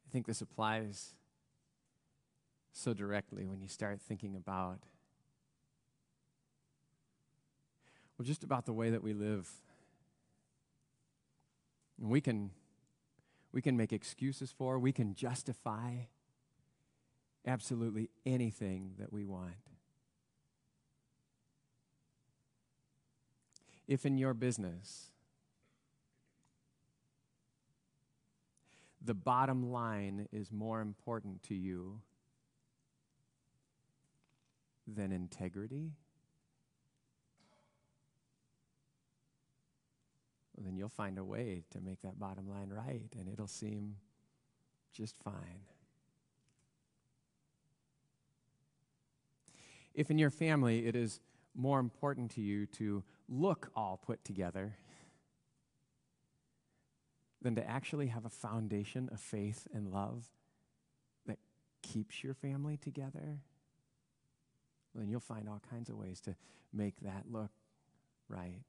I 0.08 0.10
think 0.10 0.26
this 0.26 0.40
applies 0.40 1.10
so 2.72 2.94
directly 2.94 3.44
when 3.44 3.60
you 3.60 3.68
start 3.68 4.00
thinking 4.00 4.36
about 4.36 4.78
well 8.16 8.24
just 8.24 8.42
about 8.42 8.64
the 8.64 8.72
way 8.72 8.88
that 8.90 9.02
we 9.02 9.12
live 9.12 9.50
we 12.00 12.20
can, 12.20 12.50
we 13.52 13.60
can 13.60 13.76
make 13.76 13.92
excuses 13.92 14.50
for, 14.50 14.78
we 14.78 14.92
can 14.92 15.14
justify 15.14 15.92
absolutely 17.46 18.10
anything 18.24 18.92
that 18.98 19.12
we 19.12 19.24
want. 19.24 19.54
If 23.86 24.06
in 24.06 24.18
your 24.18 24.34
business, 24.34 25.10
the 29.04 29.14
bottom 29.14 29.70
line 29.72 30.28
is 30.32 30.52
more 30.52 30.80
important 30.80 31.42
to 31.44 31.54
you 31.54 32.00
than 34.86 35.12
integrity, 35.12 35.92
then 40.66 40.76
you'll 40.76 40.88
find 40.88 41.18
a 41.18 41.24
way 41.24 41.62
to 41.70 41.80
make 41.80 42.02
that 42.02 42.18
bottom 42.18 42.48
line 42.48 42.68
right, 42.70 43.10
and 43.18 43.28
it'll 43.28 43.46
seem 43.46 43.96
just 44.92 45.16
fine. 45.22 45.60
If 49.94 50.10
in 50.10 50.18
your 50.18 50.30
family 50.30 50.86
it 50.86 50.94
is 50.94 51.20
more 51.54 51.80
important 51.80 52.30
to 52.32 52.40
you 52.40 52.66
to 52.66 53.02
look 53.28 53.70
all 53.74 53.96
put 53.96 54.24
together 54.24 54.76
than 57.42 57.54
to 57.54 57.68
actually 57.68 58.08
have 58.08 58.24
a 58.24 58.30
foundation 58.30 59.08
of 59.12 59.20
faith 59.20 59.66
and 59.72 59.90
love 59.90 60.26
that 61.26 61.38
keeps 61.82 62.22
your 62.22 62.34
family 62.34 62.76
together, 62.76 63.38
then 64.94 65.08
you'll 65.08 65.20
find 65.20 65.48
all 65.48 65.62
kinds 65.70 65.88
of 65.88 65.96
ways 65.96 66.20
to 66.20 66.34
make 66.72 67.00
that 67.00 67.24
look 67.30 67.50
right. 68.28 68.62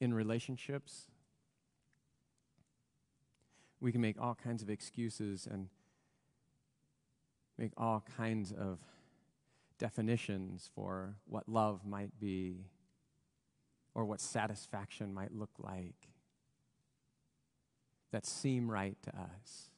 In 0.00 0.14
relationships. 0.14 1.06
We 3.80 3.92
can 3.92 4.00
make 4.00 4.20
all 4.20 4.34
kinds 4.34 4.62
of 4.62 4.70
excuses 4.70 5.46
and 5.50 5.68
make 7.56 7.72
all 7.76 8.04
kinds 8.16 8.52
of 8.52 8.80
definitions 9.78 10.70
for 10.74 11.16
what 11.26 11.48
love 11.48 11.84
might 11.84 12.18
be 12.20 12.66
or 13.94 14.04
what 14.04 14.20
satisfaction 14.20 15.12
might 15.12 15.34
look 15.34 15.50
like 15.58 16.08
that 18.10 18.24
seem 18.24 18.70
right 18.70 18.96
to 19.02 19.10
us. 19.10 19.70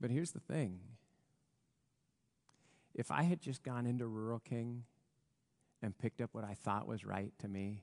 But 0.00 0.10
here's 0.10 0.32
the 0.32 0.40
thing 0.40 0.80
if 2.94 3.10
I 3.10 3.22
had 3.22 3.40
just 3.40 3.62
gone 3.62 3.86
into 3.86 4.06
Rural 4.06 4.38
King 4.38 4.84
and 5.84 5.96
picked 5.98 6.22
up 6.22 6.30
what 6.32 6.44
I 6.44 6.54
thought 6.54 6.88
was 6.88 7.04
right 7.04 7.30
to 7.40 7.48
me, 7.48 7.82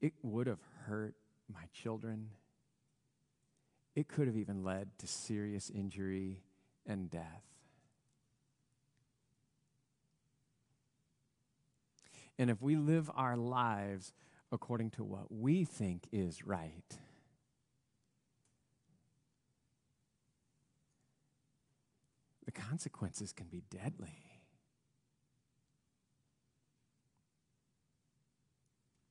it 0.00 0.14
would 0.22 0.46
have 0.46 0.62
hurt 0.86 1.14
my 1.52 1.64
children. 1.74 2.30
It 3.94 4.08
could 4.08 4.26
have 4.26 4.38
even 4.38 4.64
led 4.64 4.88
to 5.00 5.06
serious 5.06 5.68
injury 5.68 6.40
and 6.86 7.10
death. 7.10 7.44
And 12.38 12.48
if 12.48 12.62
we 12.62 12.76
live 12.76 13.10
our 13.14 13.36
lives 13.36 14.14
according 14.50 14.92
to 14.92 15.04
what 15.04 15.30
we 15.30 15.66
think 15.66 16.08
is 16.10 16.46
right, 16.46 16.96
the 22.50 22.60
consequences 22.60 23.32
can 23.32 23.46
be 23.46 23.62
deadly. 23.70 24.24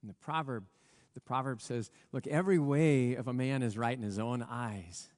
And 0.02 0.10
the 0.10 0.16
proverb, 0.16 0.66
the 1.14 1.22
proverb 1.22 1.62
says, 1.62 1.90
look, 2.12 2.28
every 2.28 2.60
way 2.60 3.16
of 3.16 3.28
a 3.28 3.34
man 3.34 3.64
is 3.64 3.78
right 3.78 3.98
in 3.98 4.04
his 4.04 4.20
own 4.20 4.46
eyes. 4.50 5.10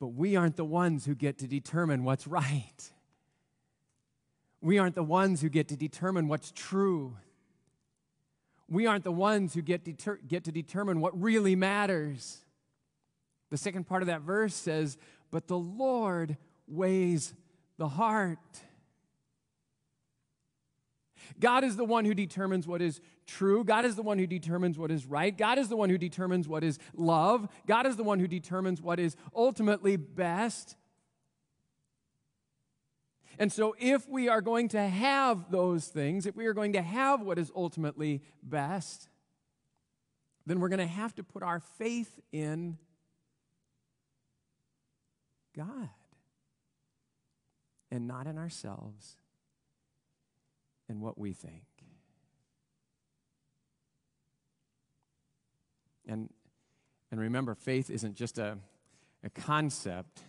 But 0.00 0.08
we 0.08 0.36
aren't 0.36 0.56
the 0.56 0.64
ones 0.64 1.04
who 1.04 1.14
get 1.14 1.38
to 1.38 1.46
determine 1.46 2.04
what's 2.04 2.26
right. 2.26 2.90
We 4.60 4.78
aren't 4.78 4.94
the 4.94 5.02
ones 5.02 5.42
who 5.42 5.48
get 5.48 5.68
to 5.68 5.76
determine 5.76 6.28
what's 6.28 6.50
true. 6.52 7.16
We 8.68 8.86
aren't 8.86 9.04
the 9.04 9.12
ones 9.12 9.54
who 9.54 9.60
get, 9.60 9.84
deter- 9.84 10.20
get 10.26 10.44
to 10.44 10.52
determine 10.52 11.00
what 11.00 11.20
really 11.20 11.56
matters. 11.56 12.38
The 13.50 13.58
second 13.58 13.86
part 13.86 14.02
of 14.02 14.06
that 14.06 14.22
verse 14.22 14.54
says, 14.54 14.96
But 15.32 15.48
the 15.48 15.58
Lord 15.58 16.36
weighs 16.68 17.34
the 17.78 17.88
heart. 17.88 18.38
God 21.40 21.64
is 21.64 21.76
the 21.76 21.84
one 21.84 22.04
who 22.04 22.14
determines 22.14 22.68
what 22.68 22.82
is 22.82 23.00
true. 23.26 23.64
God 23.64 23.84
is 23.84 23.96
the 23.96 24.02
one 24.02 24.18
who 24.18 24.26
determines 24.26 24.78
what 24.78 24.90
is 24.90 25.06
right. 25.06 25.36
God 25.36 25.58
is 25.58 25.68
the 25.68 25.76
one 25.76 25.90
who 25.90 25.98
determines 25.98 26.46
what 26.46 26.62
is 26.62 26.78
love. 26.94 27.48
God 27.66 27.86
is 27.86 27.96
the 27.96 28.04
one 28.04 28.20
who 28.20 28.28
determines 28.28 28.80
what 28.82 29.00
is 29.00 29.16
ultimately 29.34 29.96
best. 29.96 30.76
And 33.38 33.50
so, 33.50 33.74
if 33.78 34.06
we 34.08 34.28
are 34.28 34.42
going 34.42 34.68
to 34.68 34.80
have 34.86 35.50
those 35.50 35.86
things, 35.86 36.26
if 36.26 36.36
we 36.36 36.44
are 36.44 36.52
going 36.52 36.74
to 36.74 36.82
have 36.82 37.22
what 37.22 37.38
is 37.38 37.50
ultimately 37.56 38.22
best, 38.42 39.08
then 40.44 40.60
we're 40.60 40.68
going 40.68 40.78
to 40.78 40.86
have 40.86 41.14
to 41.14 41.24
put 41.24 41.42
our 41.42 41.60
faith 41.60 42.20
in 42.30 42.76
God 45.56 45.88
and 47.90 48.06
not 48.06 48.26
in 48.26 48.38
ourselves 48.38 49.16
and 50.88 51.00
what 51.00 51.18
we 51.18 51.32
think. 51.32 51.64
And, 56.06 56.30
and 57.10 57.20
remember, 57.20 57.54
faith 57.54 57.90
isn't 57.90 58.14
just 58.14 58.38
a, 58.38 58.58
a 59.22 59.30
concept, 59.30 60.20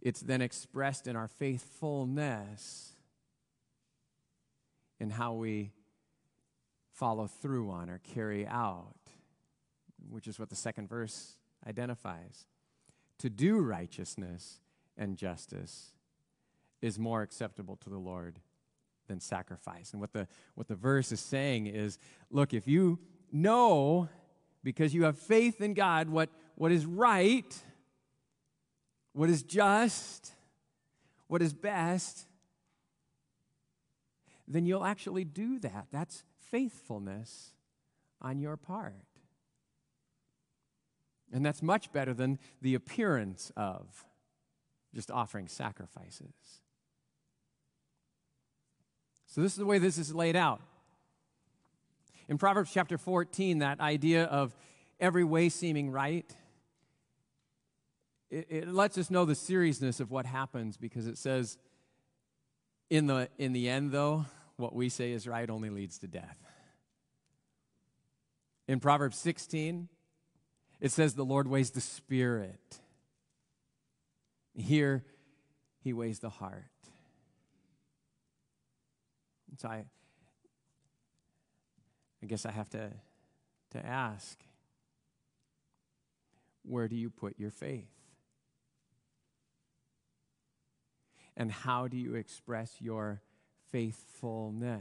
it's 0.00 0.20
then 0.20 0.40
expressed 0.40 1.06
in 1.06 1.16
our 1.16 1.28
faithfulness 1.28 2.94
in 4.98 5.10
how 5.10 5.34
we 5.34 5.72
follow 6.92 7.26
through 7.26 7.70
on 7.70 7.90
or 7.90 7.98
carry 7.98 8.46
out, 8.46 8.94
which 10.08 10.26
is 10.26 10.38
what 10.38 10.50
the 10.50 10.56
second 10.56 10.88
verse 10.88 11.36
identifies. 11.66 12.46
To 13.20 13.30
do 13.30 13.58
righteousness 13.58 14.60
and 14.96 15.16
justice 15.16 15.92
is 16.80 16.98
more 16.98 17.22
acceptable 17.22 17.76
to 17.76 17.90
the 17.90 17.98
Lord 17.98 18.40
than 19.08 19.20
sacrifice. 19.20 19.92
And 19.92 20.00
what 20.00 20.12
the, 20.12 20.26
what 20.54 20.68
the 20.68 20.74
verse 20.74 21.12
is 21.12 21.20
saying 21.20 21.66
is 21.66 21.98
look, 22.30 22.54
if 22.54 22.66
you 22.66 22.98
know, 23.30 24.08
because 24.64 24.94
you 24.94 25.04
have 25.04 25.18
faith 25.18 25.60
in 25.60 25.74
God, 25.74 26.08
what, 26.08 26.30
what 26.54 26.72
is 26.72 26.86
right, 26.86 27.62
what 29.12 29.28
is 29.28 29.42
just, 29.42 30.32
what 31.26 31.42
is 31.42 31.52
best, 31.52 32.26
then 34.48 34.64
you'll 34.64 34.84
actually 34.84 35.24
do 35.24 35.58
that. 35.58 35.88
That's 35.90 36.24
faithfulness 36.50 37.50
on 38.22 38.38
your 38.38 38.56
part. 38.56 38.94
And 41.32 41.44
that's 41.44 41.62
much 41.62 41.92
better 41.92 42.12
than 42.12 42.38
the 42.60 42.74
appearance 42.74 43.52
of 43.56 44.04
just 44.94 45.10
offering 45.10 45.48
sacrifices. 45.48 46.34
So, 49.26 49.40
this 49.40 49.52
is 49.52 49.58
the 49.58 49.66
way 49.66 49.78
this 49.78 49.96
is 49.96 50.12
laid 50.12 50.34
out. 50.34 50.60
In 52.28 52.36
Proverbs 52.36 52.72
chapter 52.72 52.98
14, 52.98 53.58
that 53.60 53.80
idea 53.80 54.24
of 54.24 54.56
every 54.98 55.24
way 55.24 55.48
seeming 55.48 55.90
right, 55.90 56.28
it, 58.30 58.46
it, 58.48 58.68
lets 58.68 58.98
us 58.98 59.10
know 59.10 59.24
the 59.24 59.34
seriousness 59.34 60.00
of 60.00 60.10
what 60.10 60.26
happens 60.26 60.76
because 60.76 61.06
it 61.06 61.18
says, 61.18 61.58
in 62.88 63.06
the, 63.06 63.28
in 63.38 63.52
the 63.52 63.68
end, 63.68 63.92
though, 63.92 64.26
what 64.56 64.74
we 64.74 64.88
say 64.88 65.12
is 65.12 65.26
right 65.26 65.48
only 65.48 65.70
leads 65.70 65.98
to 65.98 66.06
death. 66.06 66.38
In 68.68 68.78
Proverbs 68.78 69.16
16, 69.16 69.88
it 70.80 70.92
says 70.92 71.14
the 71.14 71.24
Lord 71.24 71.46
weighs 71.46 71.70
the 71.70 71.80
spirit. 71.80 72.78
Here, 74.54 75.04
he 75.82 75.92
weighs 75.92 76.18
the 76.18 76.30
heart. 76.30 76.64
So 79.58 79.68
I, 79.68 79.84
I 82.22 82.26
guess 82.26 82.46
I 82.46 82.50
have 82.50 82.70
to, 82.70 82.90
to 83.72 83.86
ask 83.86 84.38
where 86.62 86.88
do 86.88 86.96
you 86.96 87.10
put 87.10 87.38
your 87.38 87.50
faith? 87.50 87.88
And 91.36 91.50
how 91.50 91.88
do 91.88 91.96
you 91.96 92.14
express 92.14 92.76
your 92.80 93.22
faithfulness? 93.70 94.80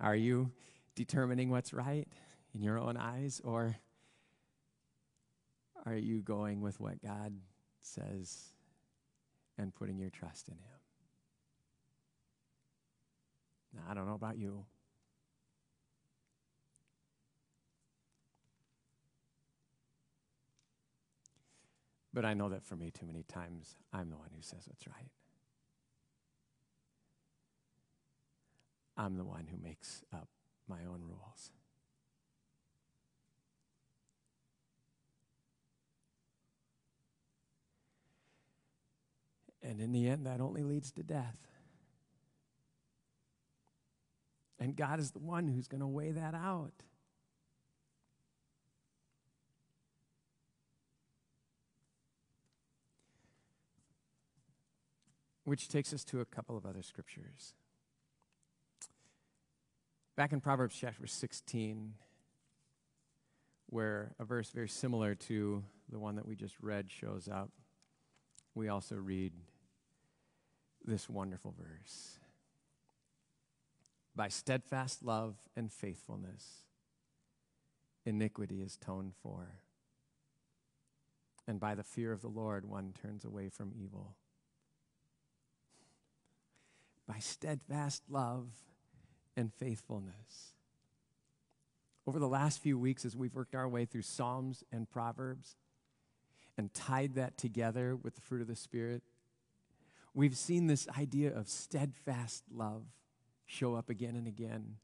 Are 0.00 0.16
you 0.16 0.52
determining 0.98 1.48
what's 1.48 1.72
right 1.72 2.08
in 2.52 2.60
your 2.60 2.76
own 2.76 2.96
eyes, 2.96 3.40
or 3.44 3.76
are 5.86 5.94
you 5.94 6.20
going 6.20 6.60
with 6.60 6.80
what 6.80 7.00
God 7.00 7.34
says 7.82 8.48
and 9.56 9.72
putting 9.72 9.96
your 9.96 10.10
trust 10.10 10.48
in 10.48 10.54
Him? 10.54 10.80
Now, 13.76 13.82
I 13.88 13.94
don't 13.94 14.08
know 14.08 14.14
about 14.14 14.38
you. 14.38 14.64
But 22.12 22.24
I 22.24 22.34
know 22.34 22.48
that 22.48 22.64
for 22.64 22.74
me, 22.74 22.90
too 22.90 23.06
many 23.06 23.22
times, 23.22 23.76
I'm 23.92 24.10
the 24.10 24.16
one 24.16 24.30
who 24.34 24.42
says 24.42 24.64
what's 24.66 24.88
right. 24.88 25.12
I'm 28.96 29.16
the 29.16 29.24
one 29.24 29.46
who 29.48 29.62
makes 29.62 30.02
up 30.12 30.28
my 30.68 30.80
own 30.88 31.02
rules. 31.06 31.50
And 39.62 39.80
in 39.80 39.92
the 39.92 40.08
end, 40.08 40.26
that 40.26 40.40
only 40.40 40.62
leads 40.62 40.90
to 40.92 41.02
death. 41.02 41.38
And 44.58 44.74
God 44.74 44.98
is 44.98 45.10
the 45.12 45.18
one 45.18 45.46
who's 45.46 45.68
going 45.68 45.80
to 45.80 45.86
weigh 45.86 46.12
that 46.12 46.34
out. 46.34 46.72
Which 55.44 55.68
takes 55.68 55.92
us 55.92 56.04
to 56.04 56.20
a 56.20 56.24
couple 56.24 56.56
of 56.56 56.66
other 56.66 56.82
scriptures. 56.82 57.54
Back 60.18 60.32
in 60.32 60.40
Proverbs 60.40 60.74
chapter 60.76 61.06
16, 61.06 61.94
where 63.66 64.16
a 64.18 64.24
verse 64.24 64.50
very 64.50 64.68
similar 64.68 65.14
to 65.14 65.62
the 65.92 66.00
one 66.00 66.16
that 66.16 66.26
we 66.26 66.34
just 66.34 66.56
read 66.60 66.90
shows 66.90 67.28
up, 67.28 67.50
we 68.52 68.66
also 68.66 68.96
read 68.96 69.32
this 70.84 71.08
wonderful 71.08 71.54
verse. 71.56 72.18
By 74.16 74.26
steadfast 74.26 75.04
love 75.04 75.36
and 75.54 75.72
faithfulness, 75.72 76.64
iniquity 78.04 78.60
is 78.60 78.76
toned 78.76 79.12
for. 79.22 79.60
And 81.46 81.60
by 81.60 81.76
the 81.76 81.84
fear 81.84 82.10
of 82.10 82.22
the 82.22 82.26
Lord, 82.26 82.64
one 82.64 82.92
turns 83.00 83.24
away 83.24 83.50
from 83.50 83.70
evil. 83.72 84.16
By 87.06 87.20
steadfast 87.20 88.02
love 88.08 88.48
and 89.38 89.54
faithfulness. 89.54 90.52
Over 92.08 92.18
the 92.18 92.26
last 92.26 92.60
few 92.60 92.76
weeks, 92.76 93.04
as 93.04 93.14
we've 93.14 93.34
worked 93.34 93.54
our 93.54 93.68
way 93.68 93.84
through 93.84 94.02
Psalms 94.02 94.64
and 94.72 94.90
Proverbs 94.90 95.54
and 96.56 96.74
tied 96.74 97.14
that 97.14 97.38
together 97.38 97.94
with 97.94 98.16
the 98.16 98.20
fruit 98.20 98.42
of 98.42 98.48
the 98.48 98.56
Spirit, 98.56 99.02
we've 100.12 100.36
seen 100.36 100.66
this 100.66 100.88
idea 100.98 101.32
of 101.32 101.48
steadfast 101.48 102.42
love 102.52 102.82
show 103.46 103.76
up 103.76 103.88
again 103.88 104.16
and 104.16 104.26
again. 104.26 104.76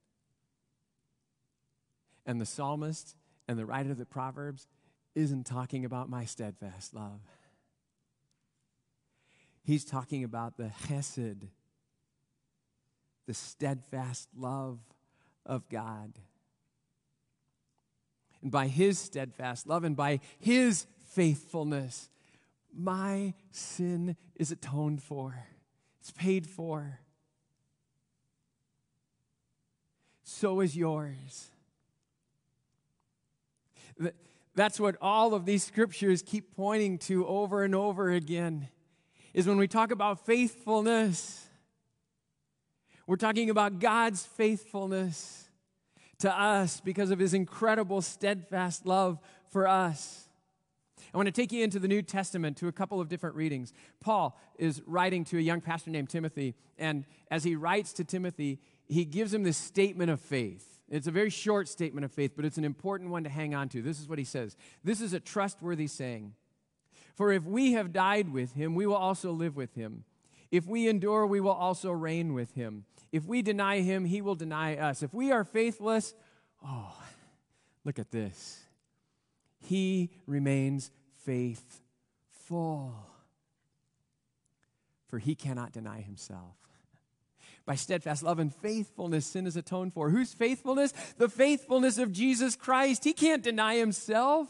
And 2.25 2.41
the 2.41 2.47
psalmist 2.47 3.17
and 3.49 3.59
the 3.59 3.67
writer 3.67 3.91
of 3.91 3.99
the 3.99 4.07
Proverbs 4.07 4.69
isn't 5.17 5.47
talking 5.47 5.85
about 5.85 6.09
my 6.09 6.25
steadfast 6.25 6.95
love. 6.95 7.21
He's 9.65 9.85
talking 9.85 10.23
about 10.23 10.57
the 10.57 10.71
chesed 10.87 11.49
the 13.27 13.35
steadfast 13.35 14.29
love 14.37 14.79
of 15.47 15.69
God. 15.69 16.13
And 18.43 18.51
by 18.51 18.67
his 18.67 18.99
steadfast 18.99 19.67
love 19.67 19.85
and 19.85 19.97
by 19.97 20.21
his 20.39 20.87
faithfulness, 21.09 22.11
my 22.77 23.35
sin 23.51 24.17
is 24.37 24.51
atoned 24.51 25.03
for, 25.03 25.47
it's 26.01 26.11
paid 26.11 26.47
for. 26.47 27.01
So 30.25 30.61
is 30.61 30.77
yours. 30.77 31.51
That's 34.55 34.79
what 34.79 34.97
all 35.01 35.35
of 35.35 35.47
these 35.47 35.65
scriptures 35.65 36.23
keep 36.23 36.55
pointing 36.55 36.99
to 36.99 37.27
over 37.27 37.63
and 37.63 37.75
over 37.75 38.11
again. 38.11 38.69
Is 39.33 39.47
when 39.47 39.57
we 39.57 39.69
talk 39.69 39.91
about 39.91 40.27
faithfulness, 40.27 41.47
we're 43.07 43.17
talking 43.17 43.51
about 43.51 43.81
God's 43.81 44.25
faithfulness 44.25 45.49
to 46.21 46.31
us 46.33 46.81
because 46.81 47.11
of 47.11 47.19
his 47.19 47.35
incredible, 47.35 48.01
steadfast 48.01 48.87
love 48.87 49.19
for 49.49 49.69
us. 49.69 50.29
I 51.13 51.17
want 51.17 51.27
to 51.27 51.33
take 51.33 51.53
you 51.53 51.63
into 51.63 51.79
the 51.79 51.87
New 51.87 52.03
Testament 52.03 52.57
to 52.59 52.69
a 52.69 52.73
couple 52.73 53.01
of 53.01 53.09
different 53.09 53.37
readings. 53.37 53.73
Paul 54.01 54.39
is 54.59 54.83
writing 54.87 55.25
to 55.27 55.39
a 55.39 55.41
young 55.41 55.61
pastor 55.61 55.91
named 55.91 56.09
Timothy, 56.09 56.55
and 56.79 57.05
as 57.31 57.45
he 57.45 57.57
writes 57.57 57.93
to 57.95 58.05
Timothy, 58.05 58.59
he 58.89 59.05
gives 59.05 59.33
him 59.33 59.43
this 59.43 59.57
statement 59.57 60.11
of 60.11 60.21
faith. 60.21 60.81
It's 60.91 61.07
a 61.07 61.13
very 61.13 61.31
short 61.31 61.69
statement 61.69 62.05
of 62.05 62.13
faith, 62.13 62.33
but 62.37 62.45
it's 62.45 62.59
an 62.59 62.65
important 62.65 63.11
one 63.11 63.25
to 63.25 63.31
hang 63.31 63.55
on 63.55 63.69
to. 63.71 63.83
This 63.83 64.01
is 64.01 64.09
what 64.09 64.19
he 64.19 64.25
says 64.25 64.57
This 64.83 65.01
is 65.01 65.13
a 65.13 65.21
trustworthy 65.21 65.87
saying. 65.87 66.35
For 67.15 67.33
if 67.33 67.45
we 67.45 67.73
have 67.73 67.93
died 67.93 68.33
with 68.33 68.55
him, 68.55 68.75
we 68.75 68.87
will 68.87 68.97
also 68.97 69.31
live 69.31 69.57
with 69.57 69.75
him. 69.75 70.05
If 70.51 70.67
we 70.67 70.89
endure, 70.89 71.27
we 71.27 71.41
will 71.41 71.53
also 71.53 71.91
reign 71.93 72.35
with 72.35 72.55
him. 72.55 72.85
If 73.15 73.27
we 73.27 73.43
deny 73.43 73.79
him, 73.79 74.05
he 74.05 74.21
will 74.23 74.35
deny 74.35 74.75
us. 74.77 75.01
If 75.01 75.15
we 75.15 75.31
are 75.31 75.45
faithless, 75.45 76.15
oh, 76.67 76.93
look 77.85 78.01
at 78.01 78.11
this. 78.11 78.61
he 79.69 80.11
remains 80.27 80.91
faithful. 81.25 82.93
For 85.07 85.21
he 85.21 85.37
cannot 85.37 85.71
deny 85.71 86.01
himself. 86.01 86.57
By 87.65 87.77
steadfast 87.77 88.25
love 88.25 88.41
and 88.41 88.53
faithfulness, 88.53 89.27
sin 89.27 89.47
is 89.47 89.57
atoned 89.57 89.95
for. 89.95 90.11
Whose 90.11 90.35
faithfulness? 90.35 90.93
The 91.17 91.29
faithfulness 91.29 91.99
of 91.99 92.11
Jesus 92.11 92.57
Christ. 92.57 93.05
He 93.05 93.13
can't 93.13 93.45
deny 93.45 93.77
himself. 93.77 94.49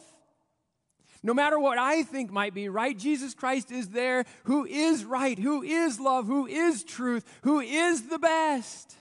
No 1.24 1.32
matter 1.32 1.58
what 1.58 1.78
I 1.78 2.02
think 2.02 2.30
might 2.30 2.52
be 2.52 2.68
right, 2.68 2.96
Jesus 2.96 3.32
Christ 3.32 3.72
is 3.72 3.88
there 3.88 4.26
who 4.44 4.66
is 4.66 5.06
right, 5.06 5.38
who 5.38 5.62
is 5.62 5.98
love, 5.98 6.26
who 6.26 6.46
is 6.46 6.84
truth, 6.84 7.24
who 7.44 7.60
is 7.60 8.08
the 8.08 8.18
best. 8.18 8.94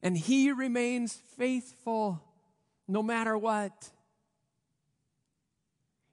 And 0.00 0.16
he 0.16 0.52
remains 0.52 1.14
faithful 1.36 2.22
no 2.86 3.02
matter 3.02 3.36
what. 3.36 3.90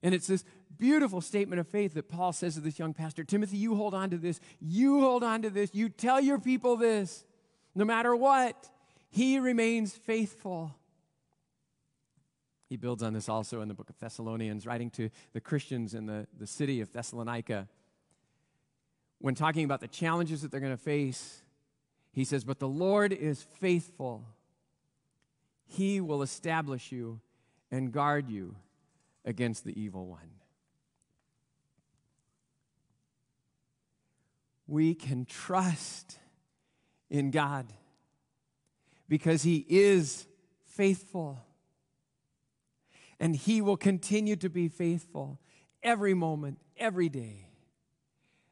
And 0.01 0.15
it's 0.15 0.25
this 0.25 0.43
beautiful 0.75 1.21
statement 1.21 1.60
of 1.60 1.67
faith 1.67 1.93
that 1.93 2.10
Paul 2.10 2.34
says 2.34 2.55
to 2.55 2.62
this 2.62 2.79
young 2.79 2.95
pastor 2.95 3.23
Timothy, 3.23 3.58
you 3.58 3.75
hold 3.75 3.93
on 3.93 4.10
to 4.10 4.17
this. 4.17 4.39
You 4.60 5.01
hold 5.01 5.23
on 5.23 5.43
to 5.43 5.51
this. 5.51 5.75
You 5.75 5.89
tell 5.89 6.19
your 6.19 6.39
people 6.39 6.75
this. 6.75 7.23
No 7.75 7.86
matter 7.86 8.15
what, 8.15 8.67
he 9.12 9.38
remains 9.38 9.93
faithful. 9.93 10.73
He 12.69 12.77
builds 12.77 13.01
on 13.01 13.13
this 13.13 13.27
also 13.27 13.62
in 13.62 13.67
the 13.67 13.73
book 13.73 13.89
of 13.89 13.97
Thessalonians, 13.97 14.67
writing 14.67 14.91
to 14.91 15.10
the 15.34 15.41
Christians 15.41 15.95
in 15.95 16.05
the, 16.05 16.27
the 16.38 16.45
city 16.45 16.82
of 16.82 16.93
Thessalonica. 16.93 17.67
When 19.17 19.34
talking 19.34 19.65
about 19.65 19.82
the 19.82 19.88
challenges 19.88 20.43
that 20.43 20.51
they're 20.51 20.60
going 20.60 20.77
to 20.77 20.77
face, 20.77 21.41
he 22.12 22.23
says, 22.23 22.43
But 22.43 22.60
the 22.60 22.67
Lord 22.67 23.12
is 23.12 23.41
faithful. 23.60 24.23
He 25.65 25.99
will 25.99 26.21
establish 26.21 26.91
you 26.91 27.21
and 27.71 27.91
guard 27.91 28.29
you 28.29 28.55
against 29.25 29.63
the 29.63 29.79
evil 29.79 30.08
one. 30.08 30.29
We 34.67 34.93
can 34.93 35.25
trust 35.25 36.19
in 37.10 37.32
God 37.32 37.73
because 39.08 39.41
He 39.41 39.65
is 39.67 40.27
faithful. 40.65 41.39
And 43.19 43.36
He 43.36 43.62
will 43.62 43.77
continue 43.77 44.36
to 44.38 44.49
be 44.49 44.67
faithful 44.67 45.39
every 45.84 46.13
moment, 46.13 46.60
every 46.77 47.10
day, 47.10 47.47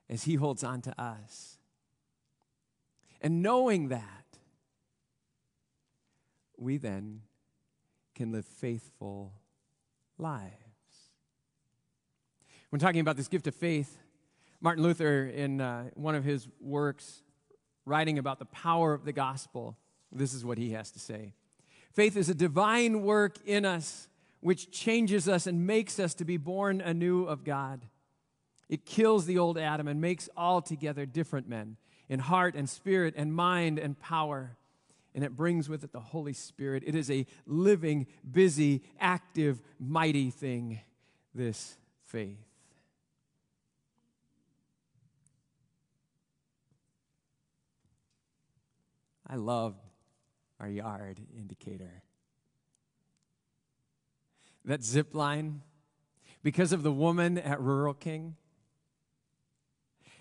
as 0.10 0.24
He 0.24 0.36
holds 0.36 0.64
on 0.64 0.82
to 0.82 1.02
us. 1.02 1.58
And 3.22 3.42
knowing 3.42 3.90
that, 3.90 4.02
we 6.58 6.78
then 6.78 7.22
can 8.16 8.32
live 8.32 8.46
faithful 8.46 9.34
lives. 10.18 10.54
When 12.70 12.80
talking 12.80 13.00
about 13.00 13.16
this 13.16 13.28
gift 13.28 13.48
of 13.48 13.56
faith, 13.56 13.98
Martin 14.60 14.84
Luther, 14.84 15.26
in 15.26 15.62
uh, 15.62 15.90
one 15.94 16.16
of 16.16 16.24
his 16.24 16.48
works, 16.60 17.22
writing 17.86 18.18
about 18.18 18.40
the 18.40 18.46
power 18.46 18.94
of 18.94 19.06
the 19.06 19.14
gospel, 19.14 19.78
this 20.12 20.34
is 20.34 20.44
what 20.44 20.58
he 20.58 20.72
has 20.72 20.92
to 20.92 21.00
say 21.00 21.34
Faith 21.94 22.18
is 22.18 22.30
a 22.30 22.36
divine 22.36 23.02
work 23.04 23.38
in 23.46 23.66
us 23.66 24.08
which 24.40 24.72
changes 24.72 25.28
us 25.28 25.48
and 25.48 25.66
makes 25.66 26.00
us 26.00 26.14
to 26.16 26.26
be 26.26 26.38
born 26.38 26.82
anew 26.82 27.24
of 27.26 27.44
God. 27.44 27.86
It 28.70 28.86
kills 28.86 29.26
the 29.26 29.38
old 29.38 29.58
Adam 29.58 29.88
and 29.88 30.02
makes 30.02 30.30
altogether 30.36 31.06
different 31.06 31.48
men 31.48 31.78
in 32.10 32.20
heart 32.20 32.56
and 32.56 32.70
spirit 32.70 33.14
and 33.18 33.34
mind 33.34 33.80
and 33.80 34.00
power. 34.00 34.58
And 35.16 35.24
it 35.24 35.36
brings 35.36 35.68
with 35.68 35.84
it 35.84 35.92
the 35.92 36.00
Holy 36.00 36.34
Spirit. 36.34 36.84
It 36.86 36.96
is 36.96 37.10
a 37.10 37.26
living, 37.46 38.08
busy, 38.30 38.84
active, 39.00 39.62
mighty 39.80 40.30
thing, 40.30 40.82
this 41.34 41.78
faith. 42.06 42.38
I 49.26 49.36
loved 49.36 49.84
our 50.60 50.70
yard 50.70 51.20
in 51.36 51.48
Decatur. 51.48 52.04
That 54.68 54.84
zip 54.84 55.16
line, 55.16 55.62
because 56.44 56.74
of 56.74 56.84
the 56.84 56.92
woman 56.92 57.38
at 57.38 57.62
Rural 57.62 57.94
King, 57.94 58.36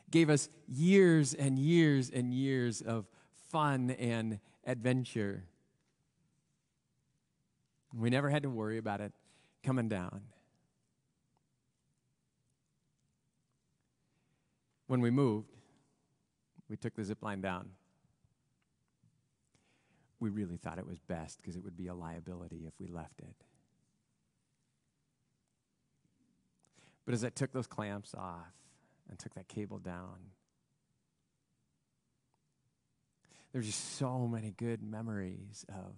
gave 0.08 0.30
us 0.30 0.48
years 0.68 1.34
and 1.34 1.58
years 1.58 2.10
and 2.10 2.32
years 2.32 2.80
of 2.80 3.06
fun 3.50 3.90
and 3.90 4.38
adventure. 4.64 5.42
We 7.92 8.08
never 8.08 8.30
had 8.30 8.44
to 8.44 8.48
worry 8.48 8.78
about 8.78 9.00
it 9.00 9.12
coming 9.64 9.88
down. 9.88 10.22
When 14.86 15.00
we 15.00 15.10
moved, 15.10 15.50
we 16.68 16.76
took 16.76 16.94
the 16.94 17.02
zip 17.02 17.20
line 17.20 17.40
down. 17.40 17.70
We 20.20 20.30
really 20.30 20.56
thought 20.56 20.78
it 20.78 20.86
was 20.86 21.00
best 21.00 21.38
because 21.42 21.56
it 21.56 21.64
would 21.64 21.76
be 21.76 21.88
a 21.88 21.94
liability 21.94 22.64
if 22.64 22.74
we 22.78 22.86
left 22.86 23.18
it. 23.18 23.34
But 27.06 27.14
as 27.14 27.24
I 27.24 27.30
took 27.30 27.52
those 27.52 27.68
clamps 27.68 28.14
off 28.14 28.52
and 29.08 29.18
took 29.18 29.34
that 29.34 29.48
cable 29.48 29.78
down, 29.78 30.32
there's 33.52 33.66
just 33.66 33.96
so 33.96 34.26
many 34.26 34.50
good 34.50 34.82
memories 34.82 35.64
of 35.68 35.94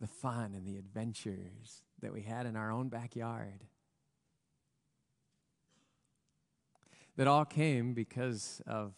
the 0.00 0.08
fun 0.08 0.54
and 0.54 0.66
the 0.66 0.78
adventures 0.78 1.82
that 2.00 2.12
we 2.12 2.22
had 2.22 2.46
in 2.46 2.56
our 2.56 2.72
own 2.72 2.88
backyard. 2.88 3.64
That 7.16 7.26
all 7.26 7.44
came 7.44 7.92
because 7.92 8.62
of 8.66 8.94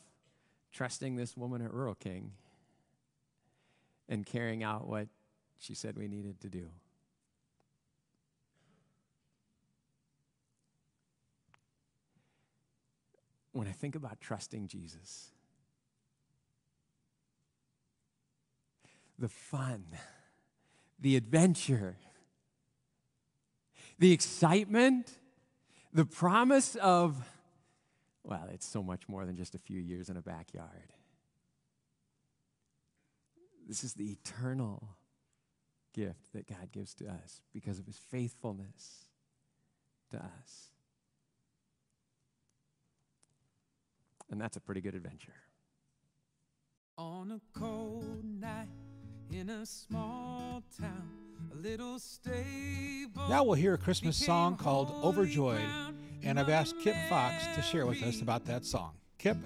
trusting 0.73 1.17
this 1.17 1.37
woman 1.37 1.61
at 1.61 1.75
Rural 1.75 1.97
King 1.97 2.33
and 4.09 4.25
carrying 4.25 4.63
out 4.63 4.87
what 4.87 5.09
she 5.59 5.75
said 5.75 5.99
we 5.99 6.07
needed 6.07 6.41
to 6.43 6.49
do. 6.49 6.69
When 13.53 13.69
I 13.69 13.73
think 13.73 13.95
about 13.95 14.21
trusting 14.21 14.69
Jesus, 14.69 15.31
the 19.19 19.29
fun, 19.29 19.85
the 20.99 21.17
adventure, 21.17 21.97
the 23.99 24.13
excitement, 24.13 25.19
the 25.93 26.07
promise 26.07 26.77
of, 26.77 27.17
well, 28.25 28.49
it's 28.53 28.67
so 28.67 28.83
much 28.83 29.09
more 29.09 29.27
than 29.27 29.37
just 29.37 29.55
a 29.55 29.59
few 29.59 29.81
years 29.81 30.09
in 30.09 30.17
a 30.17 30.23
backyard. 30.23 30.93
This 33.69 33.85
is 33.85 33.95
the 33.95 34.11
eternal 34.11 34.97
gift 35.93 36.33
that 36.33 36.49
God 36.49 36.73
gives 36.73 36.95
to 36.95 37.07
us 37.07 37.43
because 37.53 37.79
of 37.79 37.87
his 37.87 37.99
faithfulness 37.99 39.05
to 40.11 40.17
us. 40.17 40.72
And 44.33 44.41
that's 44.41 44.57
a 44.57 44.61
pretty 44.61 44.81
good 44.81 44.95
adventure. 44.95 45.35
On 46.97 47.33
a 47.33 47.59
cold 47.59 48.25
night 48.25 48.69
in 49.31 49.51
a 49.51 49.67
small 49.67 50.63
town, 50.81 51.11
a 51.53 51.57
little 51.57 51.99
stable. 51.99 53.29
Now 53.29 53.45
we'll 53.45 53.55
hear 53.55 53.75
a 53.75 53.79
Christmas 53.79 54.17
song 54.17 54.57
called 54.57 54.91
Overjoyed, 55.05 55.69
and 56.23 56.41
I've 56.41 56.49
asked 56.49 56.77
Kip 56.81 56.97
Fox 57.11 57.45
to 57.55 57.61
share 57.61 57.85
with 57.85 58.03
us 58.03 58.23
about 58.23 58.47
that 58.47 58.65
song. 58.65 58.93
Kip? 59.19 59.37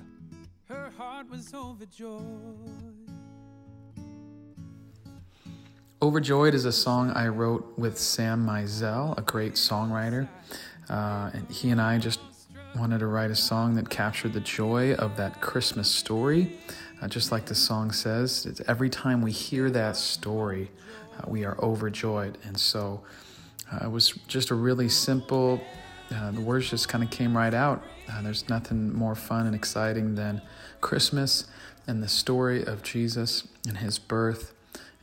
Her 0.68 0.92
heart 0.96 1.28
was 1.28 1.52
overjoyed. 1.52 2.22
Overjoyed 6.00 6.54
is 6.54 6.64
a 6.64 6.72
song 6.72 7.10
I 7.10 7.26
wrote 7.26 7.76
with 7.76 7.98
Sam 7.98 8.46
Meisel, 8.46 9.18
a 9.18 9.22
great 9.22 9.54
songwriter. 9.54 10.28
Uh, 10.88 11.30
and 11.34 11.50
he 11.50 11.70
and 11.70 11.80
I 11.80 11.98
just 11.98 12.20
wanted 12.76 12.98
to 12.98 13.06
write 13.06 13.30
a 13.30 13.36
song 13.36 13.74
that 13.74 13.88
captured 13.88 14.32
the 14.32 14.40
joy 14.40 14.94
of 14.94 15.16
that 15.16 15.40
Christmas 15.40 15.90
story. 15.90 16.52
Uh, 17.00 17.08
just 17.08 17.32
like 17.32 17.46
the 17.46 17.54
song 17.54 17.90
says, 17.90 18.46
it's 18.46 18.60
every 18.68 18.90
time 18.90 19.22
we 19.22 19.32
hear 19.32 19.70
that 19.70 19.96
story, 19.96 20.70
uh, 21.18 21.24
we 21.26 21.44
are 21.44 21.58
overjoyed. 21.60 22.38
And 22.44 22.58
so 22.58 23.02
uh, 23.72 23.86
it 23.86 23.90
was 23.90 24.10
just 24.28 24.50
a 24.50 24.54
really 24.54 24.88
simple, 24.88 25.60
uh, 26.14 26.30
the 26.30 26.40
words 26.40 26.70
just 26.70 26.88
kind 26.88 27.02
of 27.02 27.10
came 27.10 27.36
right 27.36 27.54
out. 27.54 27.82
Uh, 28.10 28.22
there's 28.22 28.48
nothing 28.48 28.94
more 28.94 29.14
fun 29.14 29.46
and 29.46 29.54
exciting 29.54 30.14
than 30.14 30.40
Christmas 30.80 31.46
and 31.86 32.02
the 32.02 32.08
story 32.08 32.64
of 32.64 32.82
Jesus 32.82 33.46
and 33.66 33.78
his 33.78 33.98
birth 33.98 34.52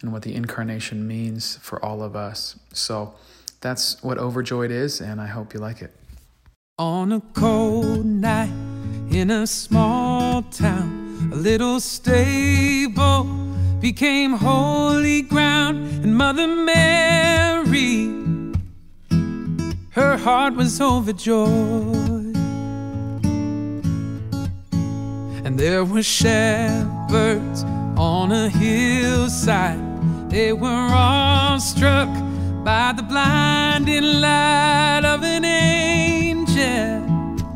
and 0.01 0.11
what 0.11 0.21
the 0.21 0.35
incarnation 0.35 1.07
means 1.07 1.57
for 1.57 1.83
all 1.83 2.03
of 2.03 2.15
us. 2.15 2.57
So 2.73 3.15
that's 3.61 4.01
what 4.03 4.17
Overjoyed 4.17 4.71
is, 4.71 4.99
and 4.99 5.21
I 5.21 5.27
hope 5.27 5.53
you 5.53 5.59
like 5.59 5.81
it. 5.81 5.93
On 6.79 7.11
a 7.11 7.21
cold 7.33 8.03
night 8.03 8.51
in 9.11 9.29
a 9.29 9.45
small 9.45 10.41
town, 10.41 11.29
a 11.31 11.35
little 11.35 11.79
stable 11.79 13.25
became 13.79 14.33
holy 14.33 15.21
ground, 15.21 15.77
and 16.03 16.17
Mother 16.17 16.47
Mary 16.47 18.23
her 19.91 20.17
heart 20.17 20.55
was 20.55 20.81
overjoyed. 20.81 22.35
And 25.45 25.59
there 25.59 25.85
were 25.85 26.01
shepherds 26.01 27.63
on 27.95 28.31
a 28.31 28.49
hillside. 28.49 29.79
They 30.31 30.51
were 30.53 30.89
all 30.91 31.59
struck 31.59 32.09
by 32.63 32.93
the 32.97 33.03
blinding 33.03 34.21
light 34.21 35.01
of 35.05 35.21
an 35.23 35.45
angel. 35.45 36.52
And 36.63 37.49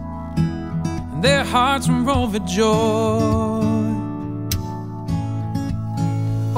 their 1.24 1.44
hearts 1.44 1.88
were 1.88 2.10
overjoyed. 2.10 2.66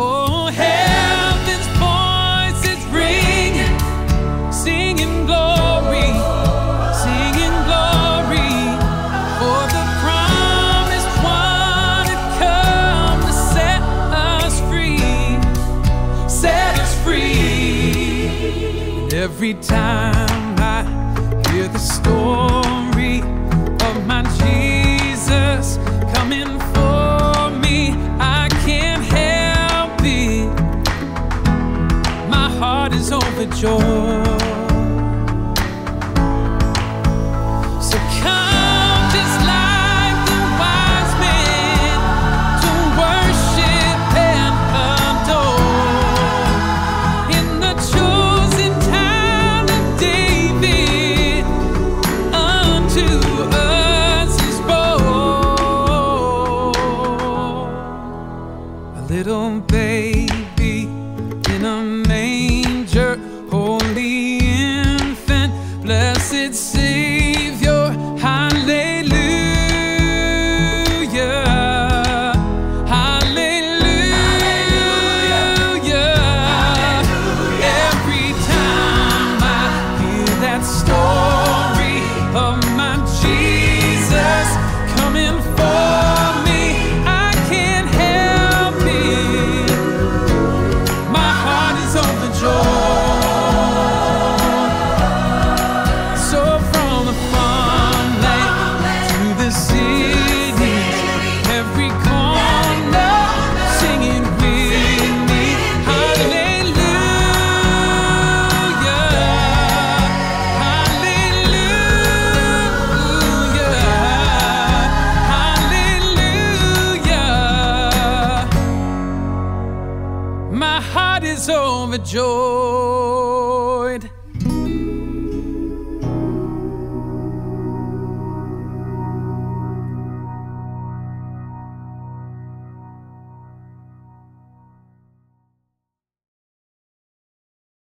Oh, 0.01 0.47
heaven's 0.63 1.67
voices 1.77 2.81
ring, 2.87 3.53
singing 4.51 5.25
glory, 5.25 6.11
singing 7.03 7.55
glory, 7.69 8.53
for 9.39 9.61
the 9.75 9.83
promised 10.01 11.11
one 11.23 12.05
had 12.11 12.23
come 12.39 13.19
to 13.27 13.33
set 13.53 13.81
us 14.11 14.55
free, 14.69 15.01
set 16.29 16.73
us 16.79 16.93
free. 17.03 18.29
Every 19.11 19.53
time 19.55 20.28
story 22.09 23.21
of 23.87 23.95
my 24.07 24.23
Jesus 24.41 25.77
coming 26.13 26.59
for 26.73 27.51
me, 27.61 27.93
I 28.19 28.49
can't 28.65 29.03
help 29.03 29.99
it. 30.03 30.49
My 32.29 32.49
heart 32.59 32.93
is 32.93 33.11
overjoyed. 33.11 34.48